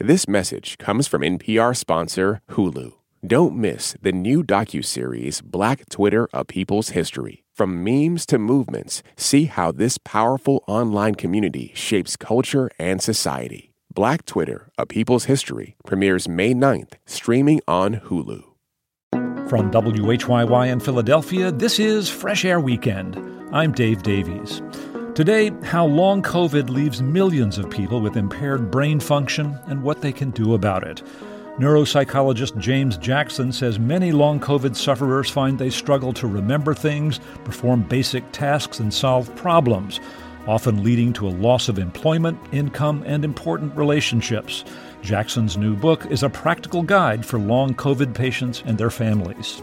[0.00, 2.92] This message comes from NPR sponsor Hulu.
[3.26, 7.42] Don't miss the new docuseries Black Twitter: A People's History.
[7.52, 13.72] From memes to movements, see how this powerful online community shapes culture and society.
[13.92, 18.44] Black Twitter: A People's History premieres May 9th, streaming on Hulu.
[19.48, 23.16] From WHYY in Philadelphia, this is Fresh Air Weekend.
[23.50, 24.62] I'm Dave Davies.
[25.18, 30.12] Today, how long COVID leaves millions of people with impaired brain function and what they
[30.12, 31.02] can do about it.
[31.58, 37.82] Neuropsychologist James Jackson says many long COVID sufferers find they struggle to remember things, perform
[37.82, 39.98] basic tasks, and solve problems,
[40.46, 44.64] often leading to a loss of employment, income, and important relationships.
[45.02, 49.60] Jackson's new book is a practical guide for long COVID patients and their families.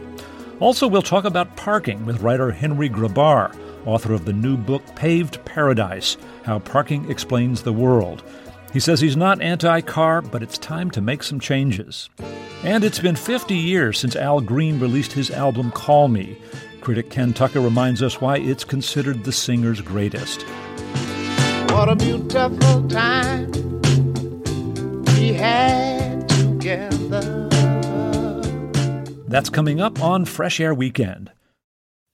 [0.60, 5.44] Also, we'll talk about parking with writer Henry Grabar author of the new book Paved
[5.46, 8.24] Paradise How Parking Explains the World.
[8.74, 12.10] He says he's not anti car, but it's time to make some changes.
[12.64, 16.38] And it's been 50 years since Al Green released his album Call Me.
[16.82, 20.42] Critic Ken Tucker reminds us why it's considered the singer's greatest.
[21.72, 23.52] What a beautiful time
[25.18, 27.50] we had together.
[29.28, 31.32] That's coming up on Fresh Air Weekend.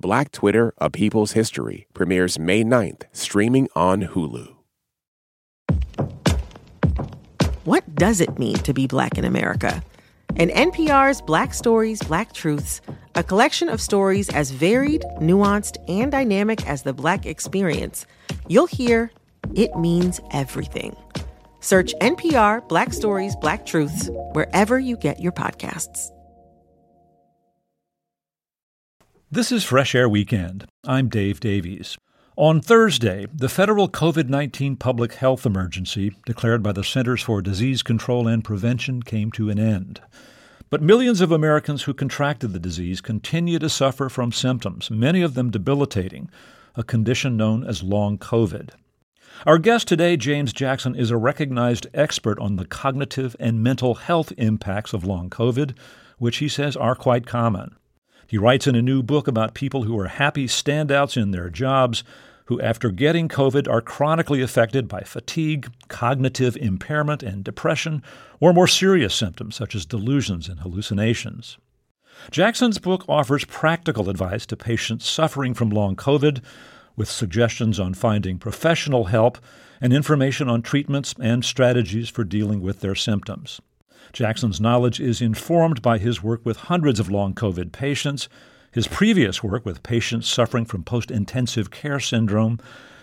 [0.00, 4.54] Black Twitter, A People's History premieres May 9th, streaming on Hulu.
[7.64, 9.82] What does it mean to be black in America?
[10.36, 12.80] In NPR's Black Stories, Black Truths,
[13.14, 18.06] a collection of stories as varied, nuanced, and dynamic as the black experience,
[18.48, 19.10] you'll hear
[19.54, 20.96] it means everything.
[21.60, 26.10] Search NPR Black Stories, Black Truths wherever you get your podcasts.
[29.32, 30.66] This is Fresh Air Weekend.
[30.84, 31.96] I'm Dave Davies.
[32.34, 37.84] On Thursday, the federal COVID 19 public health emergency declared by the Centers for Disease
[37.84, 40.00] Control and Prevention came to an end.
[40.68, 45.34] But millions of Americans who contracted the disease continue to suffer from symptoms, many of
[45.34, 46.28] them debilitating,
[46.74, 48.70] a condition known as long COVID.
[49.46, 54.32] Our guest today, James Jackson, is a recognized expert on the cognitive and mental health
[54.36, 55.76] impacts of long COVID,
[56.18, 57.76] which he says are quite common.
[58.30, 62.04] He writes in a new book about people who are happy standouts in their jobs,
[62.44, 68.04] who, after getting COVID, are chronically affected by fatigue, cognitive impairment, and depression,
[68.38, 71.58] or more serious symptoms such as delusions and hallucinations.
[72.30, 76.40] Jackson's book offers practical advice to patients suffering from long COVID,
[76.94, 79.38] with suggestions on finding professional help
[79.80, 83.60] and information on treatments and strategies for dealing with their symptoms.
[84.12, 88.28] Jackson's knowledge is informed by his work with hundreds of long COVID patients,
[88.72, 92.58] his previous work with patients suffering from post intensive care syndrome,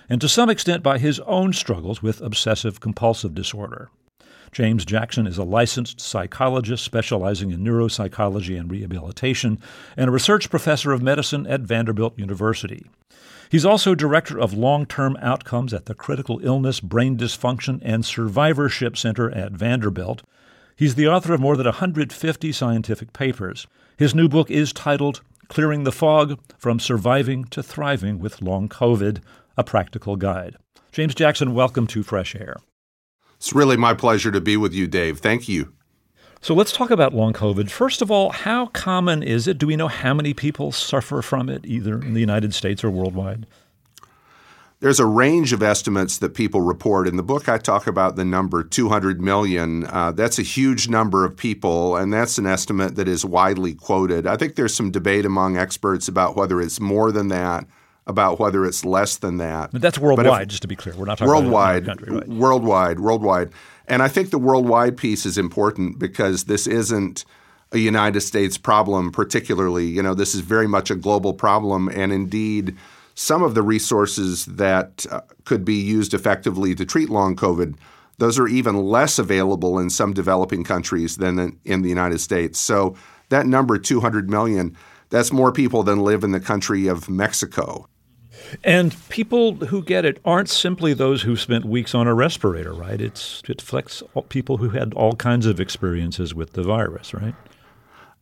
[0.10, 3.90] and to some extent by his own struggles with obsessive compulsive disorder.
[4.52, 9.60] James Jackson is a licensed psychologist specializing in neuropsychology and rehabilitation
[9.98, 12.88] and a research professor of medicine at Vanderbilt University.
[13.50, 18.98] He's also director of long term outcomes at the Critical Illness, Brain Dysfunction, and Survivorship
[18.98, 20.24] Center at Vanderbilt
[20.78, 23.66] He's the author of more than 150 scientific papers.
[23.98, 29.22] His new book is titled Clearing the Fog From Surviving to Thriving with Long COVID
[29.58, 30.56] A Practical Guide.
[30.92, 32.58] James Jackson, welcome to Fresh Air.
[33.38, 35.18] It's really my pleasure to be with you, Dave.
[35.18, 35.74] Thank you.
[36.42, 37.72] So let's talk about long COVID.
[37.72, 39.58] First of all, how common is it?
[39.58, 42.92] Do we know how many people suffer from it, either in the United States or
[42.92, 43.48] worldwide?
[44.80, 47.08] There's a range of estimates that people report.
[47.08, 49.86] In the book, I talk about the number 200 million.
[49.86, 54.28] Uh, that's a huge number of people, and that's an estimate that is widely quoted.
[54.28, 57.66] I think there's some debate among experts about whether it's more than that,
[58.06, 59.72] about whether it's less than that.
[59.72, 60.96] But that's worldwide, if, just to be clear.
[60.96, 62.28] We're not talking worldwide, about country, right?
[62.28, 63.50] Worldwide, worldwide.
[63.88, 67.26] And I think the worldwide piece is important because this isn't
[67.72, 69.88] a United States problem, particularly.
[69.88, 72.78] You know, this is very much a global problem, and indeed–
[73.18, 77.76] some of the resources that uh, could be used effectively to treat long COVID,
[78.20, 82.60] those are even less available in some developing countries than in, in the United States.
[82.60, 82.96] So
[83.30, 84.78] that number, 200 million,
[85.10, 87.90] that's more people than live in the country of Mexico.
[88.64, 93.02] And people who get it aren't simply those who spent weeks on a respirator, right?
[93.02, 97.34] It's, it affects people who had all kinds of experiences with the virus, right?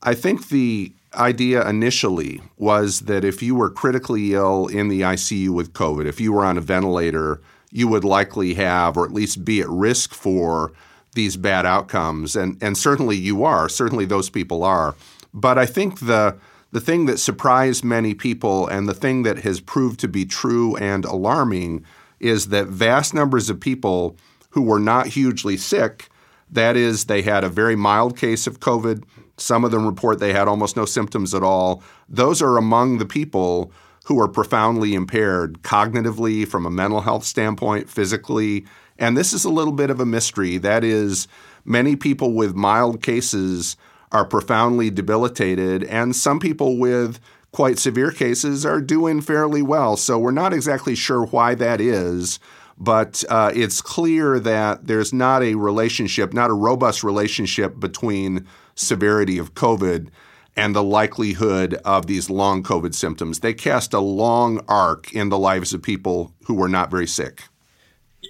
[0.04, 5.50] I think the idea initially was that if you were critically ill in the ICU
[5.50, 7.42] with COVID, if you were on a ventilator,
[7.72, 10.72] you would likely have, or at least be at risk for,
[11.14, 12.36] these bad outcomes.
[12.36, 13.68] And, and certainly you are.
[13.70, 14.96] Certainly those people are.
[15.34, 16.38] But I think the
[16.72, 20.76] the thing that surprised many people and the thing that has proved to be true
[20.76, 21.86] and alarming
[22.20, 24.18] is that vast numbers of people
[24.50, 26.10] who were not hugely sick,
[26.52, 29.06] that is, they had a very mild case of COVID,
[29.38, 33.06] some of them report they had almost no symptoms at all, those are among the
[33.06, 33.72] people
[34.06, 38.66] who are profoundly impaired cognitively, from a mental health standpoint, physically.
[39.00, 40.58] And this is a little bit of a mystery.
[40.58, 41.28] That is,
[41.66, 43.76] many people with mild cases
[44.12, 47.20] are profoundly debilitated, and some people with
[47.52, 49.98] quite severe cases are doing fairly well.
[49.98, 52.40] So we're not exactly sure why that is,
[52.78, 59.38] but uh, it's clear that there's not a relationship, not a robust relationship between severity
[59.38, 60.10] of COVID
[60.56, 63.40] and the likelihood of these long COVID symptoms.
[63.40, 67.44] They cast a long arc in the lives of people who were not very sick.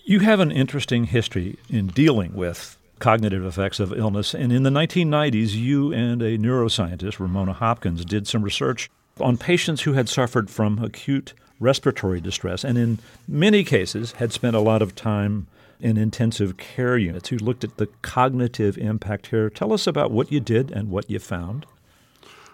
[0.06, 4.33] You have an interesting history in dealing with cognitive effects of illness.
[4.33, 8.89] And in the 1990s, you and a neuroscientist, Ramona Hopkins, did some research
[9.19, 13.00] on patients who had suffered from acute respiratory distress and in
[13.30, 15.47] many cases had spent a lot of time
[15.80, 17.31] in intensive care units.
[17.31, 19.50] You looked at the cognitive impact here.
[19.50, 21.66] Tell us about what you did and what you found.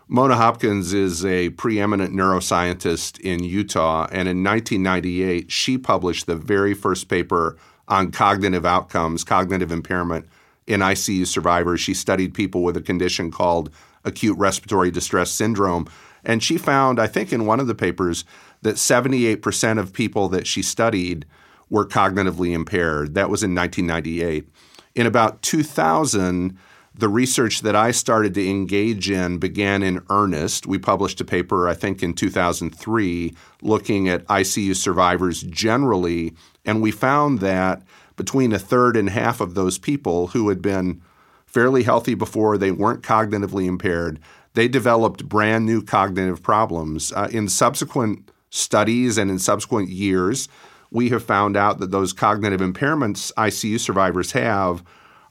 [0.07, 6.73] Mona Hopkins is a preeminent neuroscientist in Utah, and in 1998, she published the very
[6.73, 7.57] first paper
[7.87, 10.27] on cognitive outcomes, cognitive impairment
[10.67, 11.79] in ICU survivors.
[11.79, 13.69] She studied people with a condition called
[14.03, 15.87] acute respiratory distress syndrome.
[16.23, 18.25] And she found, I think, in one of the papers,
[18.61, 21.25] that 78% of people that she studied
[21.71, 23.15] were cognitively impaired.
[23.15, 24.47] That was in 1998.
[24.93, 26.55] In about 2000,
[26.93, 30.67] the research that I started to engage in began in earnest.
[30.67, 33.33] We published a paper, I think, in 2003
[33.63, 36.35] looking at ICU survivors generally
[36.65, 37.81] and we found that
[38.15, 41.01] between a third and half of those people who had been
[41.45, 44.19] fairly healthy before, they weren't cognitively impaired,
[44.53, 47.11] they developed brand new cognitive problems.
[47.13, 50.49] Uh, in subsequent studies and in subsequent years,
[50.91, 54.83] we have found out that those cognitive impairments ICU survivors have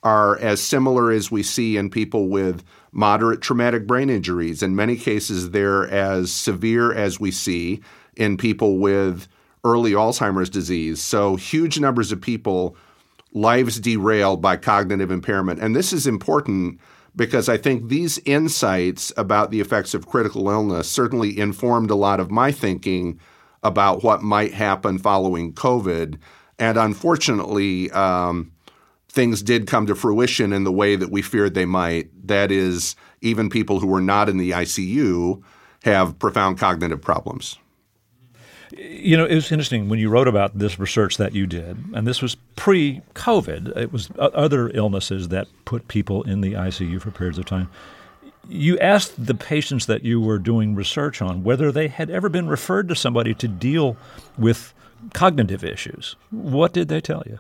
[0.02, 4.62] are as similar as we see in people with moderate traumatic brain injuries.
[4.62, 7.82] In many cases, they're as severe as we see
[8.16, 9.28] in people with
[9.62, 11.02] early Alzheimer's disease.
[11.02, 12.76] So, huge numbers of people,
[13.32, 15.60] lives derailed by cognitive impairment.
[15.60, 16.80] And this is important
[17.14, 22.20] because I think these insights about the effects of critical illness certainly informed a lot
[22.20, 23.20] of my thinking
[23.62, 26.18] about what might happen following COVID.
[26.58, 28.52] And unfortunately, um,
[29.08, 32.08] things did come to fruition in the way that we feared they might.
[32.26, 35.42] That is, even people who were not in the ICU
[35.84, 37.58] have profound cognitive problems.
[38.72, 42.06] You know, it was interesting when you wrote about this research that you did, and
[42.06, 47.10] this was pre COVID, it was other illnesses that put people in the ICU for
[47.10, 47.68] periods of time.
[48.48, 52.48] You asked the patients that you were doing research on whether they had ever been
[52.48, 53.96] referred to somebody to deal
[54.38, 54.74] with
[55.12, 56.16] cognitive issues.
[56.30, 57.38] What did they tell you?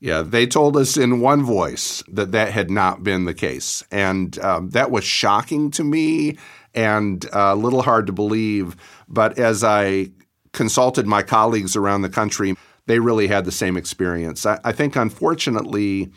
[0.00, 3.84] Yeah, they told us in one voice that that had not been the case.
[3.90, 6.38] And um, that was shocking to me
[6.74, 8.76] and uh, a little hard to believe.
[9.08, 10.10] But as I
[10.52, 14.46] consulted my colleagues around the country, they really had the same experience.
[14.46, 16.10] I, I think, unfortunately,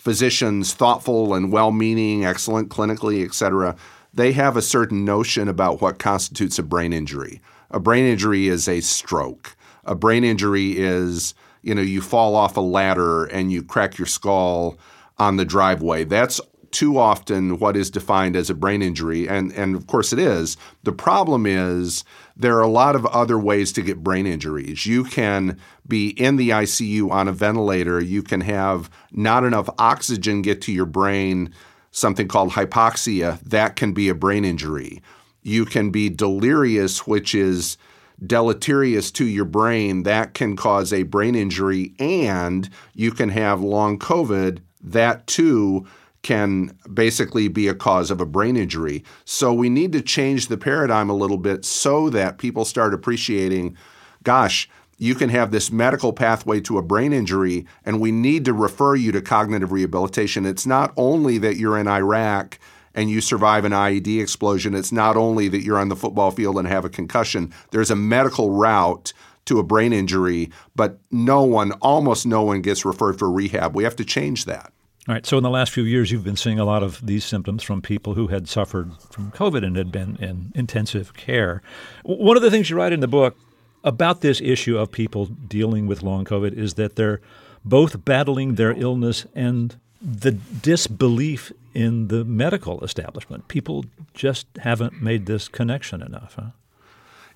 [0.00, 3.76] physicians, thoughtful and well meaning, excellent clinically, et cetera,
[4.14, 7.40] they have a certain notion about what constitutes a brain injury.
[7.70, 9.54] A brain injury is a stroke.
[9.84, 14.06] A brain injury is, you know, you fall off a ladder and you crack your
[14.06, 14.78] skull
[15.18, 16.04] on the driveway.
[16.04, 16.40] That's
[16.70, 20.56] too often what is defined as a brain injury, and, and of course it is.
[20.84, 22.04] The problem is
[22.40, 24.86] there are a lot of other ways to get brain injuries.
[24.86, 30.40] You can be in the ICU on a ventilator, you can have not enough oxygen
[30.40, 31.52] get to your brain,
[31.90, 35.02] something called hypoxia, that can be a brain injury.
[35.42, 37.76] You can be delirious, which is
[38.24, 43.98] deleterious to your brain, that can cause a brain injury, and you can have long
[43.98, 45.86] COVID, that too
[46.22, 49.02] can basically be a cause of a brain injury.
[49.24, 53.76] So we need to change the paradigm a little bit so that people start appreciating
[54.22, 58.52] gosh, you can have this medical pathway to a brain injury, and we need to
[58.52, 60.44] refer you to cognitive rehabilitation.
[60.44, 62.58] It's not only that you're in Iraq
[62.94, 66.58] and you survive an IED explosion, it's not only that you're on the football field
[66.58, 67.52] and have a concussion.
[67.70, 69.14] There's a medical route
[69.46, 73.74] to a brain injury, but no one, almost no one, gets referred for rehab.
[73.74, 74.70] We have to change that.
[75.08, 75.24] All right.
[75.24, 77.80] So in the last few years, you've been seeing a lot of these symptoms from
[77.80, 81.62] people who had suffered from COVID and had been in intensive care.
[82.04, 83.36] One of the things you write in the book
[83.82, 87.20] about this issue of people dealing with long COVID is that they're
[87.64, 93.48] both battling their illness and the disbelief in the medical establishment.
[93.48, 96.34] People just haven't made this connection enough.
[96.38, 96.50] Huh?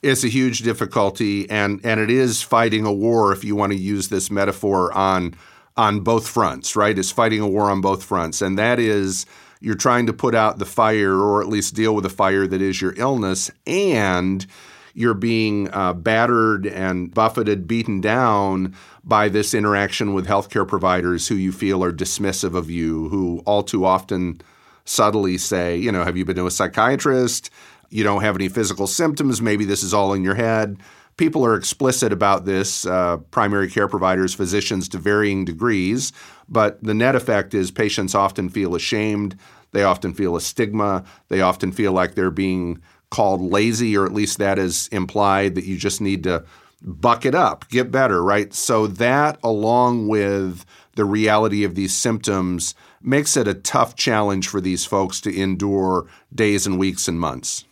[0.02, 3.78] It's a huge difficulty, and, and it is fighting a war, if you want to
[3.78, 5.35] use this metaphor, on
[5.76, 6.99] on both fronts, right?
[6.99, 8.40] It's fighting a war on both fronts.
[8.40, 9.26] And that is
[9.61, 12.62] you're trying to put out the fire or at least deal with the fire that
[12.62, 13.50] is your illness.
[13.66, 14.47] And
[14.95, 21.35] you're being uh, battered and buffeted, beaten down by this interaction with healthcare providers who
[21.35, 24.40] you feel are dismissive of you, who all too often
[24.85, 27.50] subtly say, you know, have you been to a psychiatrist?
[27.90, 29.43] You don't have any physical symptoms.
[29.43, 30.78] Maybe this is all in your head.
[31.16, 36.12] People are explicit about this, uh, primary care providers, physicians to varying degrees,
[36.49, 39.37] but the net effect is patients often feel ashamed.
[39.73, 41.04] They often feel a stigma.
[41.28, 42.80] They often feel like they're being
[43.11, 46.44] called lazy, or at least that is implied that you just need to
[46.83, 48.52] buck it up, get better, right?
[48.52, 50.66] So that, along with
[50.97, 56.06] the reality of these symptoms, makes it a tough challenge for these folks to endure
[56.35, 57.64] days and weeks and months.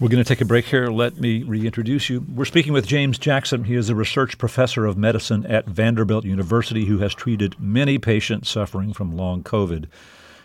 [0.00, 0.86] We're going to take a break here.
[0.86, 2.24] Let me reintroduce you.
[2.34, 3.64] We're speaking with James Jackson.
[3.64, 8.48] He is a research professor of medicine at Vanderbilt University who has treated many patients
[8.48, 9.88] suffering from long COVID.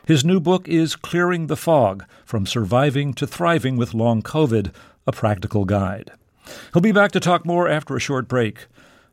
[0.06, 4.74] His new book is Clearing the Fog From Surviving to Thriving with Long COVID,
[5.08, 6.12] a practical guide.
[6.74, 8.68] He'll be back to talk more after a short break.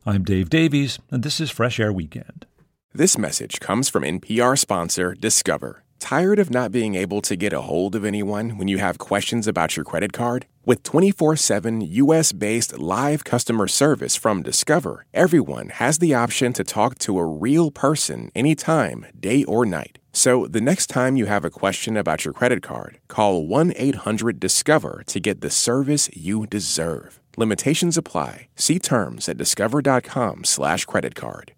[0.05, 2.45] I'm Dave Davies, and this is Fresh Air Weekend.
[2.93, 5.83] This message comes from NPR sponsor Discover.
[6.03, 9.47] Tired of not being able to get a hold of anyone when you have questions
[9.47, 10.47] about your credit card?
[10.65, 16.63] With 24 7 US based live customer service from Discover, everyone has the option to
[16.65, 19.97] talk to a real person anytime, day or night.
[20.11, 24.41] So the next time you have a question about your credit card, call 1 800
[24.41, 27.21] Discover to get the service you deserve.
[27.37, 28.49] Limitations apply.
[28.57, 31.53] See terms at discover.com/slash credit card.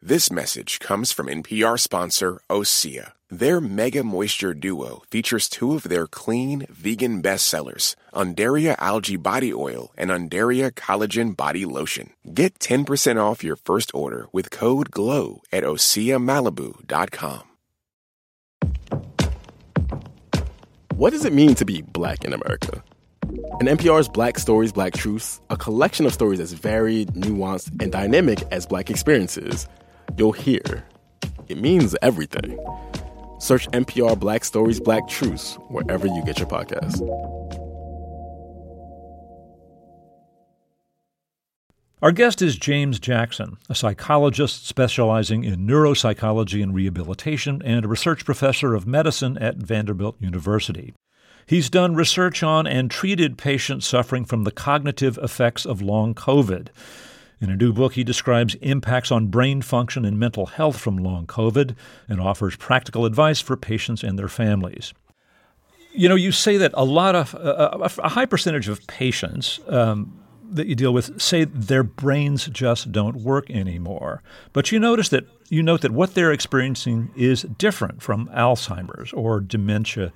[0.00, 3.12] This message comes from NPR sponsor Osea.
[3.36, 9.90] Their Mega Moisture Duo features two of their clean, vegan bestsellers, Undaria Algae Body Oil
[9.96, 12.10] and Undaria Collagen Body Lotion.
[12.32, 17.42] Get 10% off your first order with code GLOW at OseaMalibu.com.
[20.94, 22.84] What does it mean to be black in America?
[23.58, 28.44] In NPR's Black Stories, Black Truths, a collection of stories as varied, nuanced, and dynamic
[28.52, 29.66] as black experiences,
[30.16, 30.84] you'll hear
[31.48, 32.56] it means everything.
[33.38, 37.00] Search NPR Black Stories, Black Truths wherever you get your podcasts.
[42.04, 48.26] Our guest is James Jackson, a psychologist specializing in neuropsychology and rehabilitation and a research
[48.26, 50.92] professor of medicine at Vanderbilt University.
[51.46, 56.68] He's done research on and treated patients suffering from the cognitive effects of long COVID.
[57.40, 61.26] In a new book, he describes impacts on brain function and mental health from long
[61.26, 61.74] COVID
[62.08, 64.94] and offers practical advice for patients and their families.
[65.92, 70.18] You know, you say that a lot of, uh, a high percentage of patients um,
[70.50, 74.22] that you deal with say their brains just don't work anymore.
[74.52, 79.40] But you notice that you note that what they're experiencing is different from Alzheimer's or
[79.40, 80.12] dementia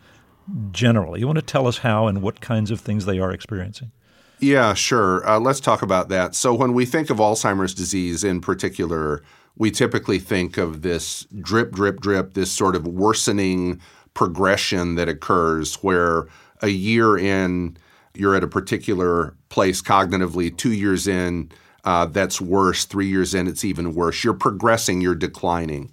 [0.71, 1.21] generally.
[1.21, 3.93] You want to tell us how and what kinds of things they are experiencing?
[4.41, 5.29] Yeah, sure.
[5.29, 6.35] Uh, let's talk about that.
[6.35, 9.23] So, when we think of Alzheimer's disease in particular,
[9.57, 13.81] we typically think of this drip, drip, drip, this sort of worsening
[14.15, 16.27] progression that occurs where
[16.63, 17.77] a year in,
[18.15, 21.51] you're at a particular place cognitively, two years in,
[21.85, 24.23] uh, that's worse, three years in, it's even worse.
[24.23, 25.91] You're progressing, you're declining.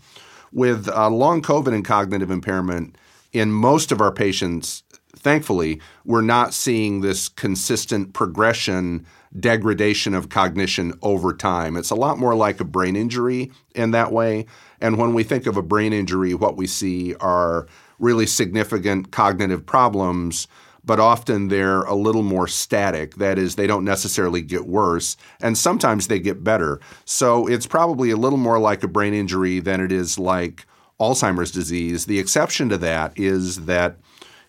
[0.52, 2.98] With uh, long COVID and cognitive impairment,
[3.34, 4.84] in most of our patients,
[5.18, 9.06] thankfully, we're not seeing this consistent progression,
[9.40, 11.76] degradation of cognition over time.
[11.76, 14.46] It's a lot more like a brain injury in that way.
[14.80, 17.68] And when we think of a brain injury, what we see are
[18.00, 20.48] really significant cognitive problems,
[20.84, 23.16] but often they're a little more static.
[23.16, 26.80] That is, they don't necessarily get worse, and sometimes they get better.
[27.06, 30.66] So it's probably a little more like a brain injury than it is like
[31.00, 32.06] Alzheimer's disease.
[32.06, 33.98] The exception to that is that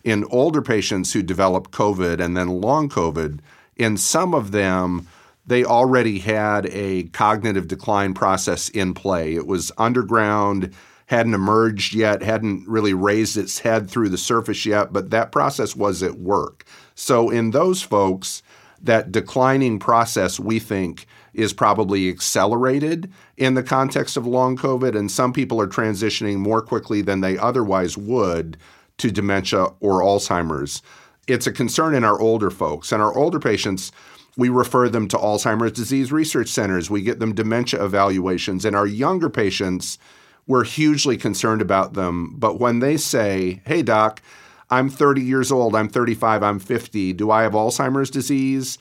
[0.06, 3.40] in older patients who develop COVID and then long COVID,
[3.74, 5.08] in some of them,
[5.44, 9.34] they already had a cognitive decline process in play.
[9.34, 10.72] It was underground,
[11.06, 15.74] hadn't emerged yet, hadn't really raised its head through the surface yet, but that process
[15.74, 16.64] was at work.
[16.94, 18.44] So in those folks,
[18.80, 25.10] that declining process we think is probably accelerated in the context of long COVID, and
[25.10, 28.56] some people are transitioning more quickly than they otherwise would
[28.98, 30.82] to dementia or Alzheimer's.
[31.26, 33.92] It's a concern in our older folks, and our older patients.
[34.38, 36.90] We refer them to Alzheimer's disease research centers.
[36.90, 38.66] We get them dementia evaluations.
[38.66, 39.98] And our younger patients,
[40.46, 42.34] we're hugely concerned about them.
[42.36, 44.20] But when they say, hey, doc,
[44.68, 48.78] I'm 30 years old, I'm 35, I'm 50, do I have Alzheimer's disease?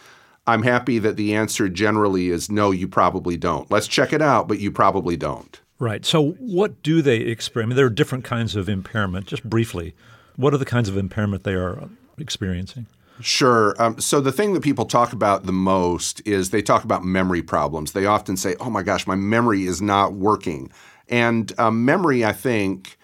[0.47, 3.69] I'm happy that the answer generally is no, you probably don't.
[3.71, 5.59] Let's check it out, but you probably don't.
[5.77, 6.05] Right.
[6.05, 7.67] So, what do they experience?
[7.67, 9.27] I mean, there are different kinds of impairment.
[9.27, 9.93] Just briefly,
[10.35, 12.87] what are the kinds of impairment they are experiencing?
[13.21, 13.75] Sure.
[13.79, 17.41] Um, so the thing that people talk about the most is they talk about memory
[17.41, 17.93] problems.
[17.93, 20.71] They often say, "Oh my gosh, my memory is not working,"
[21.07, 22.97] and uh, memory, I think,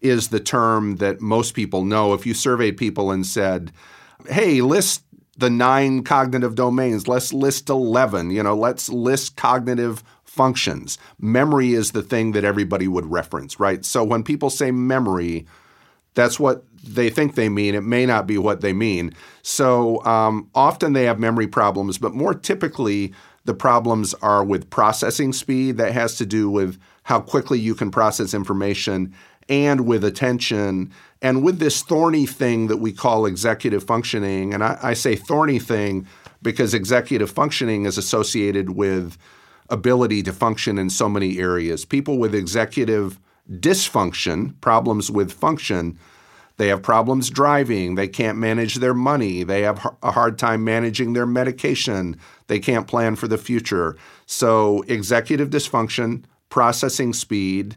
[0.00, 2.14] is the term that most people know.
[2.14, 3.72] If you surveyed people and said,
[4.28, 5.02] "Hey, list
[5.38, 7.06] the nine cognitive domains.
[7.06, 8.30] Let's list 11.
[8.30, 10.02] You know, let's list cognitive
[10.38, 10.98] functions.
[11.18, 13.84] Memory is the thing that everybody would reference, right?
[13.84, 15.46] So when people say memory,
[16.14, 17.74] that's what they think they mean.
[17.74, 19.12] It may not be what they mean.
[19.42, 23.12] So um, often they have memory problems, but more typically,
[23.46, 25.76] the problems are with processing speed.
[25.76, 29.12] That has to do with how quickly you can process information
[29.48, 34.54] and with attention and with this thorny thing that we call executive functioning.
[34.54, 36.06] And I, I say thorny thing
[36.42, 39.18] because executive functioning is associated with
[39.70, 41.84] ability to function in so many areas.
[41.84, 43.18] People with executive
[43.50, 45.98] dysfunction, problems with function,
[46.58, 47.94] they have problems driving.
[47.94, 49.44] They can't manage their money.
[49.44, 52.18] They have a hard time managing their medication.
[52.48, 53.96] They can't plan for the future.
[54.26, 57.76] So, executive dysfunction, processing speed,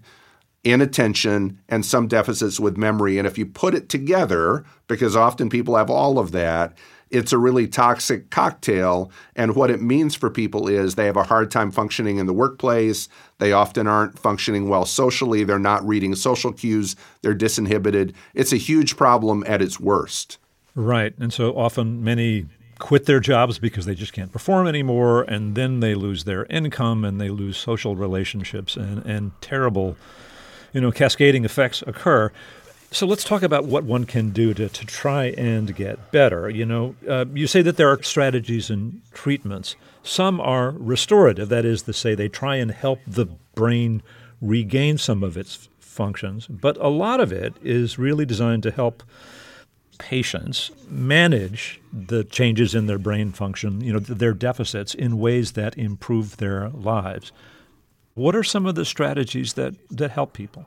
[0.64, 3.20] inattention, and some deficits with memory.
[3.20, 6.76] And if you put it together, because often people have all of that,
[7.12, 9.12] it's a really toxic cocktail.
[9.36, 12.34] And what it means for people is they have a hard time functioning in the
[12.34, 13.10] workplace.
[13.38, 15.44] They often aren't functioning well socially.
[15.44, 16.96] They're not reading social cues.
[17.22, 18.14] They're disinhibited.
[18.34, 20.38] It's a huge problem at its worst.
[20.74, 21.14] Right.
[21.20, 22.46] And so often many
[22.80, 25.24] quit their jobs because they just can't perform anymore.
[25.24, 29.98] And then they lose their income and they lose social relationships and, and terrible
[30.74, 32.32] you know, cascading effects occur.
[32.94, 36.50] So let's talk about what one can do to, to try and get better.
[36.50, 39.78] You know, uh, you say that there are strategies and treatments.
[40.04, 44.04] Some are restorative, that is to say, they try and help the brain
[44.42, 46.48] regain some of its functions.
[46.48, 49.04] But a lot of it is really designed to help
[49.98, 55.78] patients manage the changes in their brain function, you know, their deficits in ways that
[55.78, 57.32] improve their lives.
[58.16, 60.66] What are some of the strategies that, that help people?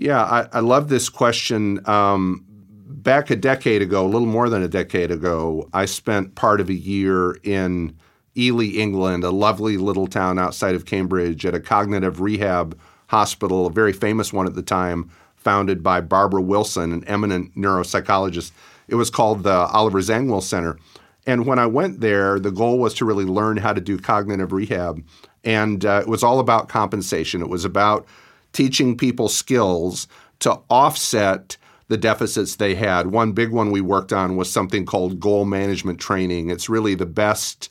[0.00, 1.80] Yeah, I, I love this question.
[1.88, 2.44] Um,
[2.86, 6.68] back a decade ago, a little more than a decade ago, I spent part of
[6.68, 7.96] a year in
[8.36, 13.70] Ely, England, a lovely little town outside of Cambridge, at a cognitive rehab hospital, a
[13.70, 18.52] very famous one at the time, founded by Barbara Wilson, an eminent neuropsychologist.
[18.86, 20.78] It was called the Oliver Zangwill Center.
[21.26, 24.52] And when I went there, the goal was to really learn how to do cognitive
[24.52, 25.04] rehab.
[25.42, 27.42] And uh, it was all about compensation.
[27.42, 28.06] It was about
[28.52, 30.08] teaching people skills
[30.40, 31.56] to offset
[31.88, 33.08] the deficits they had.
[33.08, 36.50] One big one we worked on was something called goal management training.
[36.50, 37.70] It's really the best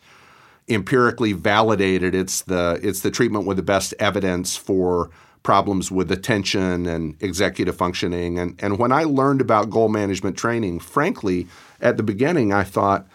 [0.67, 2.13] empirically validated.
[2.13, 5.09] It's the it's the treatment with the best evidence for
[5.43, 8.37] problems with attention and executive functioning.
[8.39, 11.47] And and when I learned about goal management training, frankly,
[11.79, 13.07] at the beginning I thought,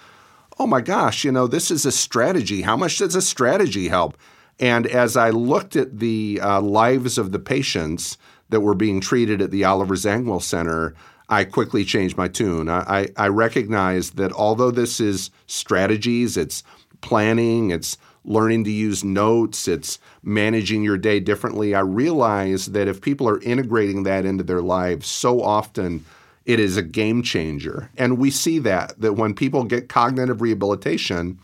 [0.59, 2.63] oh my gosh, you know, this is a strategy.
[2.63, 4.17] How much does a strategy help?
[4.61, 8.19] And as I looked at the uh, lives of the patients
[8.51, 10.95] that were being treated at the Oliver Zangwill Center,
[11.29, 12.69] I quickly changed my tune.
[12.69, 16.63] I, I, I recognized that although this is strategies, it's
[17.01, 21.75] planning, it's learning to use notes, it's managing your day differently.
[21.75, 26.05] I realize that if people are integrating that into their lives so often,
[26.45, 27.91] it is a game changer.
[27.97, 31.39] And we see that, that when people get cognitive rehabilitation,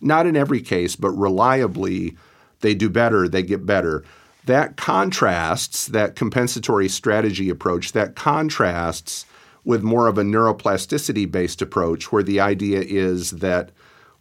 [0.00, 2.16] not in every case, but reliably,
[2.60, 4.04] they do better, they get better.
[4.46, 9.26] That contrasts, that compensatory strategy approach, that contrasts
[9.64, 13.72] with more of a neuroplasticity based approach where the idea is that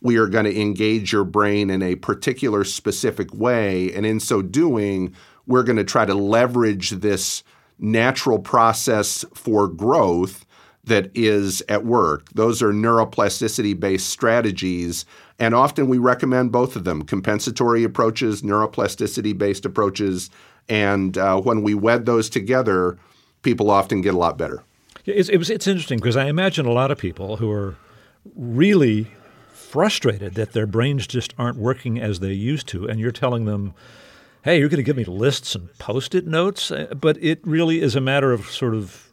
[0.01, 3.93] we are going to engage your brain in a particular specific way.
[3.93, 5.13] And in so doing,
[5.47, 7.43] we're going to try to leverage this
[7.79, 10.45] natural process for growth
[10.83, 12.29] that is at work.
[12.33, 15.05] Those are neuroplasticity based strategies.
[15.37, 20.29] And often we recommend both of them compensatory approaches, neuroplasticity based approaches.
[20.69, 22.97] And uh, when we wed those together,
[23.41, 24.63] people often get a lot better.
[25.05, 27.75] It's, it was, it's interesting because I imagine a lot of people who are
[28.35, 29.07] really
[29.53, 33.73] frustrated that their brains just aren't working as they used to, and you're telling them,
[34.43, 36.71] hey, you're going to give me lists and post it notes.
[36.71, 39.04] Uh, but it really is a matter of sort of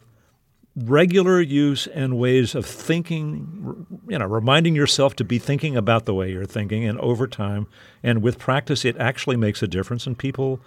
[0.74, 6.14] regular use and ways of thinking, you know, reminding yourself to be thinking about the
[6.14, 6.84] way you're thinking.
[6.84, 7.66] And over time
[8.02, 10.60] and with practice, it actually makes a difference, and people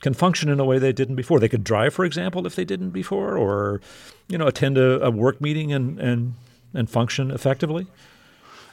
[0.00, 1.40] can function in a way they didn't before.
[1.40, 3.80] They could drive, for example, if they didn't before, or
[4.28, 6.34] you know, attend a, a work meeting and and
[6.74, 7.86] and function effectively.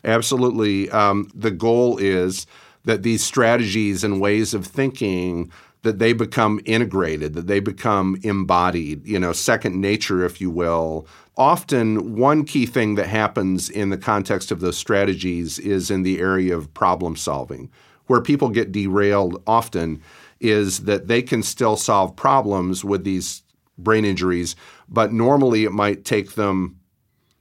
[0.04, 0.90] Absolutely.
[0.92, 2.46] Um, the goal is
[2.84, 5.50] that these strategies and ways of thinking
[5.84, 11.06] that they become integrated, that they become embodied, you know, second nature, if you will.
[11.38, 16.20] Often, one key thing that happens in the context of those strategies is in the
[16.20, 17.70] area of problem solving.
[18.08, 20.02] Where people get derailed often
[20.40, 23.44] is that they can still solve problems with these
[23.78, 24.56] brain injuries,
[24.88, 26.80] but normally it might take them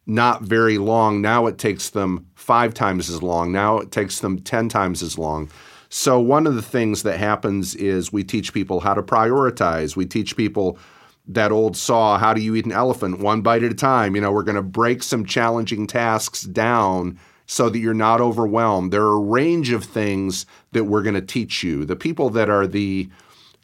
[0.06, 1.20] not very long.
[1.20, 3.52] Now it takes them five times as long.
[3.52, 5.48] Now it takes them 10 times as long.
[5.94, 9.94] So, one of the things that happens is we teach people how to prioritize.
[9.94, 10.78] We teach people
[11.28, 13.18] that old saw, how do you eat an elephant?
[13.18, 14.14] One bite at a time.
[14.14, 18.90] You know, we're going to break some challenging tasks down so that you're not overwhelmed.
[18.90, 21.84] There are a range of things that we're going to teach you.
[21.84, 23.10] The people that are the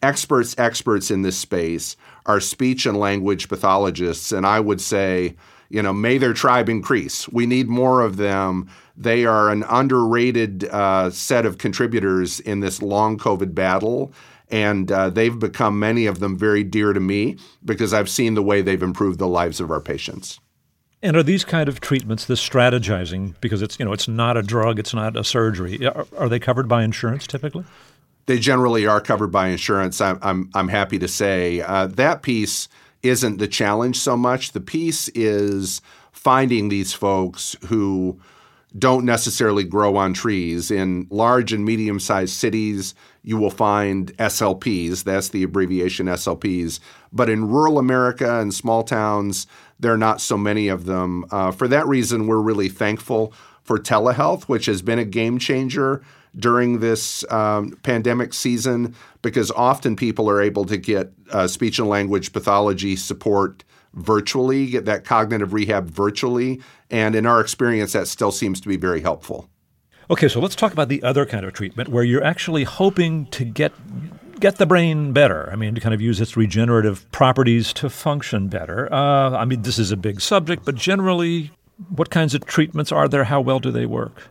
[0.02, 4.32] experts, experts in this space are speech and language pathologists.
[4.32, 5.34] And I would say,
[5.70, 7.28] you know, may their tribe increase.
[7.28, 12.82] We need more of them they are an underrated uh, set of contributors in this
[12.82, 14.12] long COVID battle.
[14.50, 18.42] And uh, they've become, many of them, very dear to me because I've seen the
[18.42, 20.40] way they've improved the lives of our patients.
[21.00, 24.42] And are these kind of treatments, this strategizing, because it's you know it's not a
[24.42, 27.64] drug, it's not a surgery, are, are they covered by insurance typically?
[28.26, 30.00] They generally are covered by insurance.
[30.00, 32.68] I'm I'm, I'm happy to say uh, that piece
[33.02, 34.52] isn't the challenge so much.
[34.52, 35.80] The piece is
[36.12, 38.20] finding these folks who
[38.76, 40.70] don't necessarily grow on trees.
[40.70, 45.04] In large and medium sized cities, you will find SLPs.
[45.04, 46.80] That's the abbreviation SLPs.
[47.12, 49.46] But in rural America and small towns,
[49.80, 51.24] there are not so many of them.
[51.30, 56.02] Uh, for that reason, we're really thankful for telehealth, which has been a game changer
[56.36, 61.88] during this um, pandemic season because often people are able to get uh, speech and
[61.88, 63.64] language pathology support
[63.94, 66.60] virtually, get that cognitive rehab virtually.
[66.90, 69.48] And in our experience, that still seems to be very helpful.
[70.10, 73.44] Okay, so let's talk about the other kind of treatment where you're actually hoping to
[73.44, 73.72] get
[74.40, 75.48] get the brain better.
[75.52, 78.92] I mean, to kind of use its regenerative properties to function better.
[78.92, 81.50] Uh, I mean, this is a big subject, but generally,
[81.88, 83.24] what kinds of treatments are there?
[83.24, 84.28] How well do they work?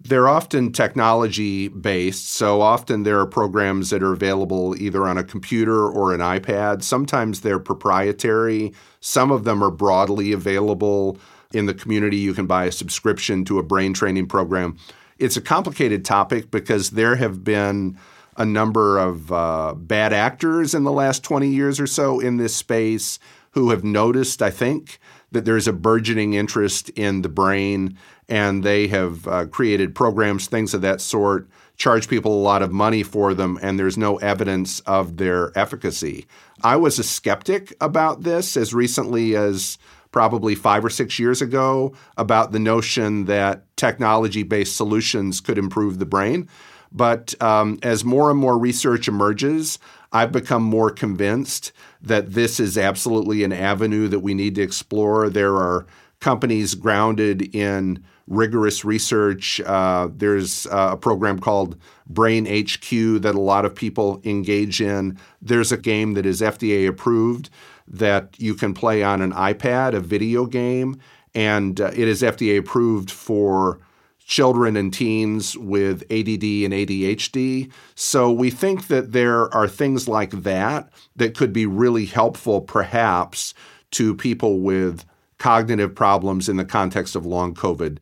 [0.00, 2.28] They're often technology based.
[2.30, 6.84] So often there are programs that are available either on a computer or an iPad.
[6.84, 8.72] Sometimes they're proprietary.
[9.00, 11.18] Some of them are broadly available
[11.52, 12.16] in the community.
[12.16, 14.76] You can buy a subscription to a brain training program.
[15.18, 17.98] It's a complicated topic because there have been
[18.38, 22.54] a number of uh, bad actors in the last 20 years or so in this
[22.54, 23.18] space
[23.50, 24.98] who have noticed, I think,
[25.32, 27.98] that there's a burgeoning interest in the brain
[28.28, 32.72] and they have uh, created programs, things of that sort, charge people a lot of
[32.72, 36.26] money for them, and there's no evidence of their efficacy.
[36.62, 39.78] I was a skeptic about this as recently as
[40.10, 45.98] probably five or six years ago about the notion that technology based solutions could improve
[45.98, 46.48] the brain.
[46.90, 49.78] But um, as more and more research emerges,
[50.12, 55.28] I've become more convinced that this is absolutely an avenue that we need to explore.
[55.28, 55.86] There are
[56.20, 59.60] companies grounded in rigorous research.
[59.60, 65.18] Uh, there's uh, a program called Brain HQ that a lot of people engage in.
[65.40, 67.50] There's a game that is FDA approved
[67.86, 71.00] that you can play on an iPad, a video game,
[71.34, 73.80] and uh, it is FDA approved for
[74.28, 77.72] children and teens with ADD and ADHD.
[77.94, 83.54] So we think that there are things like that that could be really helpful, perhaps,
[83.92, 85.06] to people with
[85.38, 87.98] cognitive problems in the context of long COVID.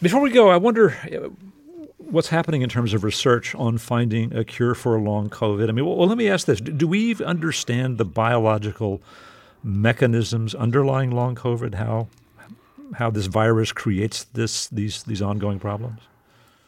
[0.00, 1.30] Before we go, I wonder uh,
[1.98, 5.68] what's happening in terms of research on finding a cure for long COVID.
[5.68, 9.02] I mean, well, let me ask this: Do we understand the biological
[9.64, 11.74] mechanisms underlying long COVID?
[11.74, 12.06] How
[12.94, 16.00] how this virus creates this these these ongoing problems?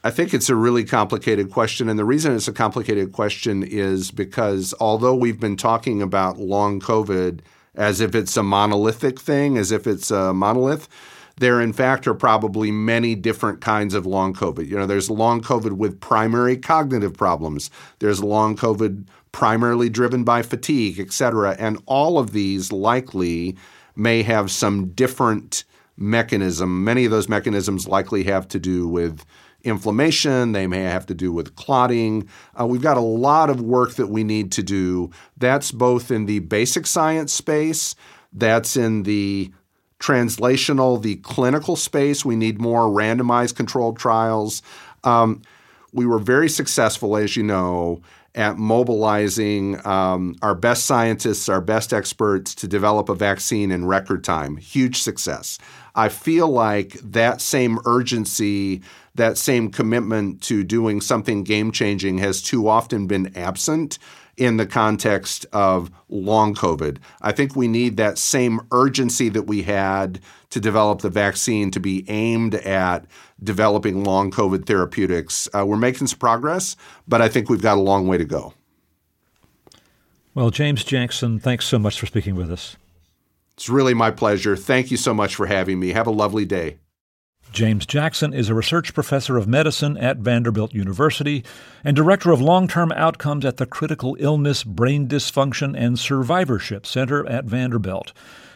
[0.04, 1.88] I think it's a really complicated question.
[1.88, 6.78] And the reason it's a complicated question is because although we've been talking about long
[6.80, 7.40] COVID
[7.74, 10.88] as if it's a monolithic thing, as if it's a monolith,
[11.38, 14.66] there, in fact, are probably many different kinds of long COVID.
[14.68, 17.70] You know, there's long COVID with primary cognitive problems.
[17.98, 21.56] There's long COVID primarily driven by fatigue, et cetera.
[21.58, 23.56] And all of these likely
[23.96, 25.64] may have some different
[25.96, 26.84] mechanism.
[26.84, 29.24] Many of those mechanisms likely have to do with
[29.62, 32.28] inflammation, they may have to do with clotting.
[32.58, 35.10] Uh, we've got a lot of work that we need to do.
[35.36, 37.96] That's both in the basic science space,
[38.32, 39.52] that's in the
[39.98, 42.24] translational, the clinical space.
[42.24, 44.62] We need more randomized controlled trials.
[45.04, 45.42] Um,
[45.92, 48.02] we were very successful, as you know,
[48.34, 54.22] at mobilizing um, our best scientists, our best experts to develop a vaccine in record
[54.22, 54.58] time.
[54.58, 55.58] Huge success.
[55.96, 58.82] I feel like that same urgency,
[59.14, 63.98] that same commitment to doing something game changing has too often been absent
[64.36, 66.98] in the context of long COVID.
[67.22, 71.80] I think we need that same urgency that we had to develop the vaccine to
[71.80, 73.06] be aimed at
[73.42, 75.48] developing long COVID therapeutics.
[75.54, 76.76] Uh, we're making some progress,
[77.08, 78.52] but I think we've got a long way to go.
[80.34, 82.76] Well, James Jackson, thanks so much for speaking with us.
[83.56, 84.54] It's really my pleasure.
[84.54, 85.92] Thank you so much for having me.
[85.92, 86.78] Have a lovely day.
[87.52, 91.42] James Jackson is a research professor of medicine at Vanderbilt University
[91.82, 97.26] and director of long term outcomes at the Critical Illness, Brain Dysfunction, and Survivorship Center
[97.26, 98.12] at Vanderbilt.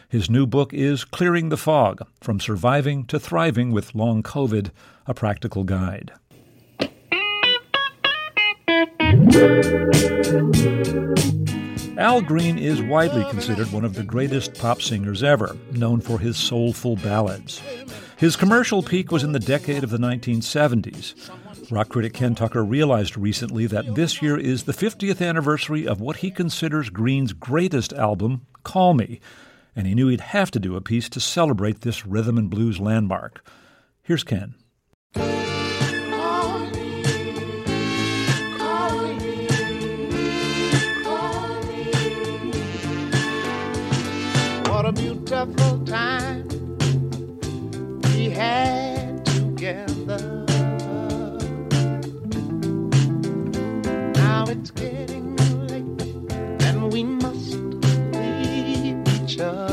[0.07, 4.69] His new book is Clearing the Fog From Surviving to Thriving with Long COVID,
[5.07, 6.11] a practical guide.
[11.97, 16.37] Al Green is widely considered one of the greatest pop singers ever, known for his
[16.37, 17.61] soulful ballads.
[18.17, 21.71] His commercial peak was in the decade of the 1970s.
[21.71, 26.17] Rock critic Ken Tucker realized recently that this year is the 50th anniversary of what
[26.17, 29.19] he considers Green's greatest album, Call Me,
[29.75, 32.79] and he knew he'd have to do a piece to celebrate this rhythm and blues
[32.79, 33.45] landmark.
[34.01, 34.55] Here's Ken.
[45.33, 45.45] A
[45.85, 46.45] time
[48.03, 50.45] we had together.
[54.13, 56.01] Now it's getting late
[56.65, 57.53] and we must
[58.13, 59.70] leave each other.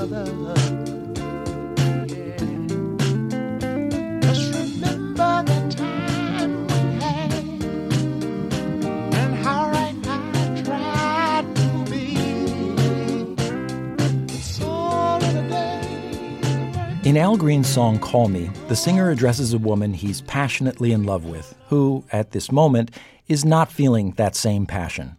[17.09, 21.25] In Al Green's song Call Me, the singer addresses a woman he's passionately in love
[21.25, 22.91] with, who, at this moment,
[23.29, 25.17] is not feeling that same passion.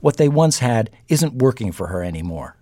[0.00, 2.56] What they once had isn't working for her anymore.